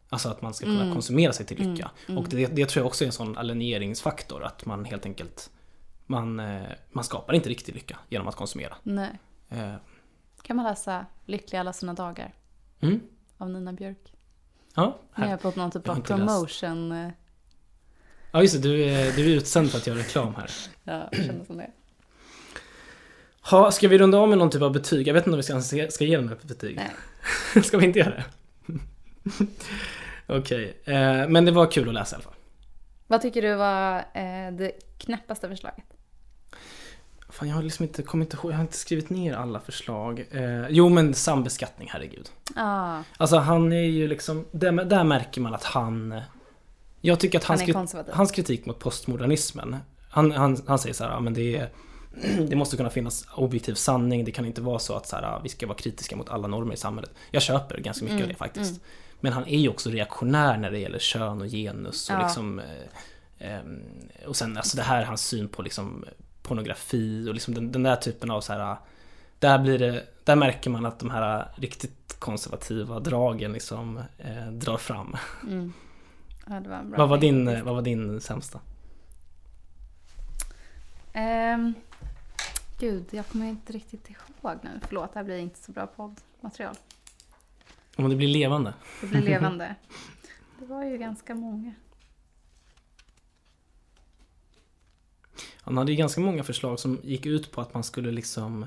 [0.09, 1.91] Alltså att man ska kunna konsumera sig till lycka.
[2.17, 4.43] Och det, det tror jag också är en sån alieneringsfaktor.
[4.43, 5.49] Att man helt enkelt
[6.05, 8.75] man, eh, man skapar inte riktig lycka genom att konsumera.
[8.83, 9.19] Nej.
[9.49, 9.73] Eh,
[10.41, 12.33] kan man läsa Lyckliga alla sina dagar
[12.79, 12.99] Mm.
[13.37, 14.13] av Nina Björk.
[14.75, 15.29] Ja, är här.
[15.29, 16.07] jag på någon typ av läst.
[16.07, 16.91] promotion.
[16.91, 17.09] eh,
[18.31, 18.61] ja, just det.
[18.69, 20.51] Du är, du är utsänd för att göra reklam här.
[20.83, 21.71] Ja, jag känner som det.
[23.41, 25.07] Ha, ska vi runda av med någon typ av betyg?
[25.07, 26.75] Jag vet inte om vi ska, ska ge den ett betyg.
[26.75, 27.63] Nej.
[27.63, 28.25] ska vi inte göra det?
[30.27, 32.33] Okej, eh, men det var kul att läsa i alla fall.
[33.07, 35.85] Vad tycker du var eh, det knäppaste förslaget?
[37.29, 40.25] Fan, jag har liksom inte kommit ihåg, jag har inte skrivit ner alla förslag.
[40.31, 42.29] Eh, jo, men sambeskattning, herregud.
[42.55, 46.21] Ah, Alltså han är ju liksom, där, där märker man att han...
[47.01, 49.75] Jag tycker att han hans, hans kritik mot postmodernismen,
[50.09, 51.69] han, han, han säger så här, ja, men det är...
[52.49, 55.49] Det måste kunna finnas objektiv sanning, det kan inte vara så att så här, vi
[55.49, 57.11] ska vara kritiska mot alla normer i samhället.
[57.31, 58.71] Jag köper ganska mycket Mm, av det faktiskt.
[58.71, 58.81] mm.
[59.19, 62.21] Men han är ju också reaktionär när det gäller kön och genus och Ja.
[62.23, 62.59] liksom...
[62.59, 62.65] Eh,
[63.39, 63.81] ehm,
[64.27, 66.05] och sen alltså det här är hans syn på liksom
[66.41, 68.77] pornografi och liksom den, den där typen av så här...
[69.39, 74.77] Där blir det, där märker man att de här riktigt konservativa dragen liksom eh, drar
[74.77, 75.15] fram.
[75.43, 75.73] Mm.
[76.47, 77.65] Ja, var Vad var, din, faktiskt.
[77.65, 78.59] vad var din sämsta?
[81.13, 81.73] Ehm,
[82.79, 84.79] gud, jag kommer inte riktigt ihåg nu.
[84.87, 86.75] Förlåt, det här blir inte så bra poddmaterial.
[87.95, 88.73] Om det blir levande?
[89.01, 89.75] Det blir levande.
[90.59, 91.73] Det var ju ganska många.
[95.61, 98.65] Han hade ju ganska många förslag som gick ut på att man skulle liksom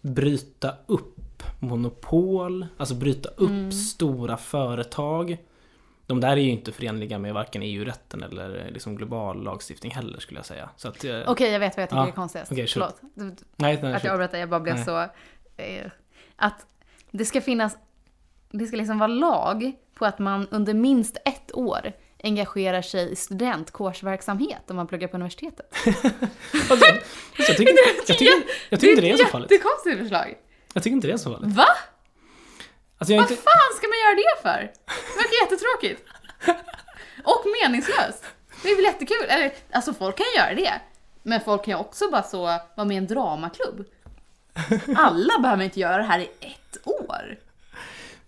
[0.00, 3.72] bryta upp monopol, alltså bryta upp Mm.
[3.72, 5.36] stora företag.
[6.06, 10.38] De där är ju inte förenliga med varken EU-rätten eller liksom global lagstiftning heller skulle
[10.38, 10.70] jag säga.
[10.76, 12.50] Så att, eh, Okej, jag vet vad jag tycker Ja, är konstigast.
[12.50, 12.70] shoot.
[12.70, 13.00] Förlåt.
[13.56, 14.84] Nej, nej, Att jag avbröt jag bara blev Nej.
[14.84, 15.00] så...
[15.56, 15.90] Eh,
[16.36, 16.66] att
[17.10, 17.76] det ska finnas...
[18.50, 21.92] Det ska liksom vara lag på att man under minst ett år
[22.22, 25.74] engagerar sig i studentkårsverksamhet om man pluggar på universitetet.
[26.70, 26.86] Alltså,
[27.38, 27.74] jag tycker,
[28.08, 28.32] jag tycker,
[28.70, 29.48] jag tycker inte det är så farligt.
[29.48, 30.34] Det är ett jättekonstigt förslag.
[30.72, 31.56] Jag tycker inte det är så farligt.
[31.56, 31.66] Va?
[32.98, 34.60] Alltså Vad inte, fan ska man göra det för?
[34.86, 36.08] Det verkar jättetråkigt.
[37.24, 38.24] Och meningslöst.
[38.62, 39.26] Det är väl jättekul.
[39.28, 40.80] Eller, alltså folk kan göra det.
[41.22, 42.42] Men folk kan ju också bara så
[42.76, 43.84] vara med i en dramaklubb.
[44.96, 47.38] Alla behöver inte göra det här i ett år.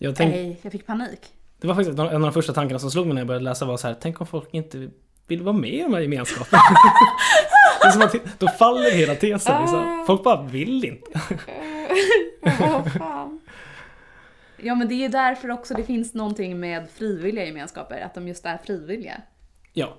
[0.03, 1.21] Jag tänkte, Nej, jag fick panik.
[1.61, 3.65] det var faktiskt en av de första tankarna som slog mig när jag började läsa
[3.65, 4.91] var så här, tänk om folk inte
[5.27, 6.63] vill vara med i de här gemenskaperna.
[7.83, 10.05] det är som att då faller hela tesen liksom.
[10.07, 11.21] Folk bara vill inte.
[12.61, 13.41] Vad fan.
[14.57, 18.29] Ja men det är ju därför också det finns någonting med frivilliga gemenskaper, att de
[18.29, 19.23] just är frivilliga.
[19.73, 19.97] Ja,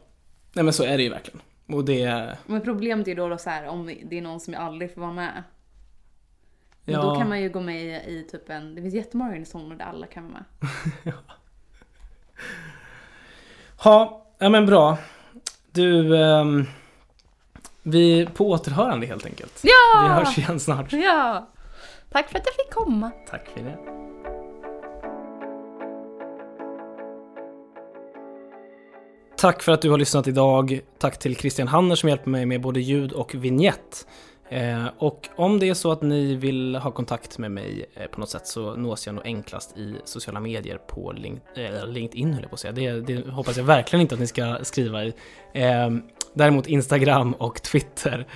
[0.54, 1.41] nej men så är det ju verkligen.
[1.68, 4.93] Och det, Men problemet är då, då så här, om det är någon som aldrig
[4.93, 5.43] får vara med.
[6.86, 9.30] Men ja, då kan man ju gå med i, i typ en, det finns jättemånga
[9.30, 11.14] organisationer där alla kan vara med.
[13.78, 14.98] ha, ja men bra.
[15.72, 16.66] Du, ehm,
[17.84, 19.62] vi på återhörande helt enkelt.
[19.64, 20.04] Ja!
[20.04, 20.94] Vi hörs igen snart.
[20.94, 21.48] Ja!
[22.12, 23.12] Tack för att jag fick komma.
[23.30, 23.78] Tack för det.
[29.38, 30.80] Tack för att du har lyssnat idag.
[30.98, 34.08] Tack till Christian Hanner som hjälper mig med både ljud och vignett.
[34.52, 38.20] Eh, och om det är så att ni vill ha kontakt med mig eh, på
[38.20, 41.14] något sätt så nås jag nog enklast i sociala medier på
[41.56, 42.74] eh, LinkedIn höll jag på att säga.
[42.74, 45.14] Det, det hoppas jag verkligen inte att ni ska skriva i.
[46.34, 48.28] Däremot Instagram och Twitter.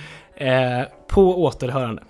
[1.06, 2.02] På återhörande.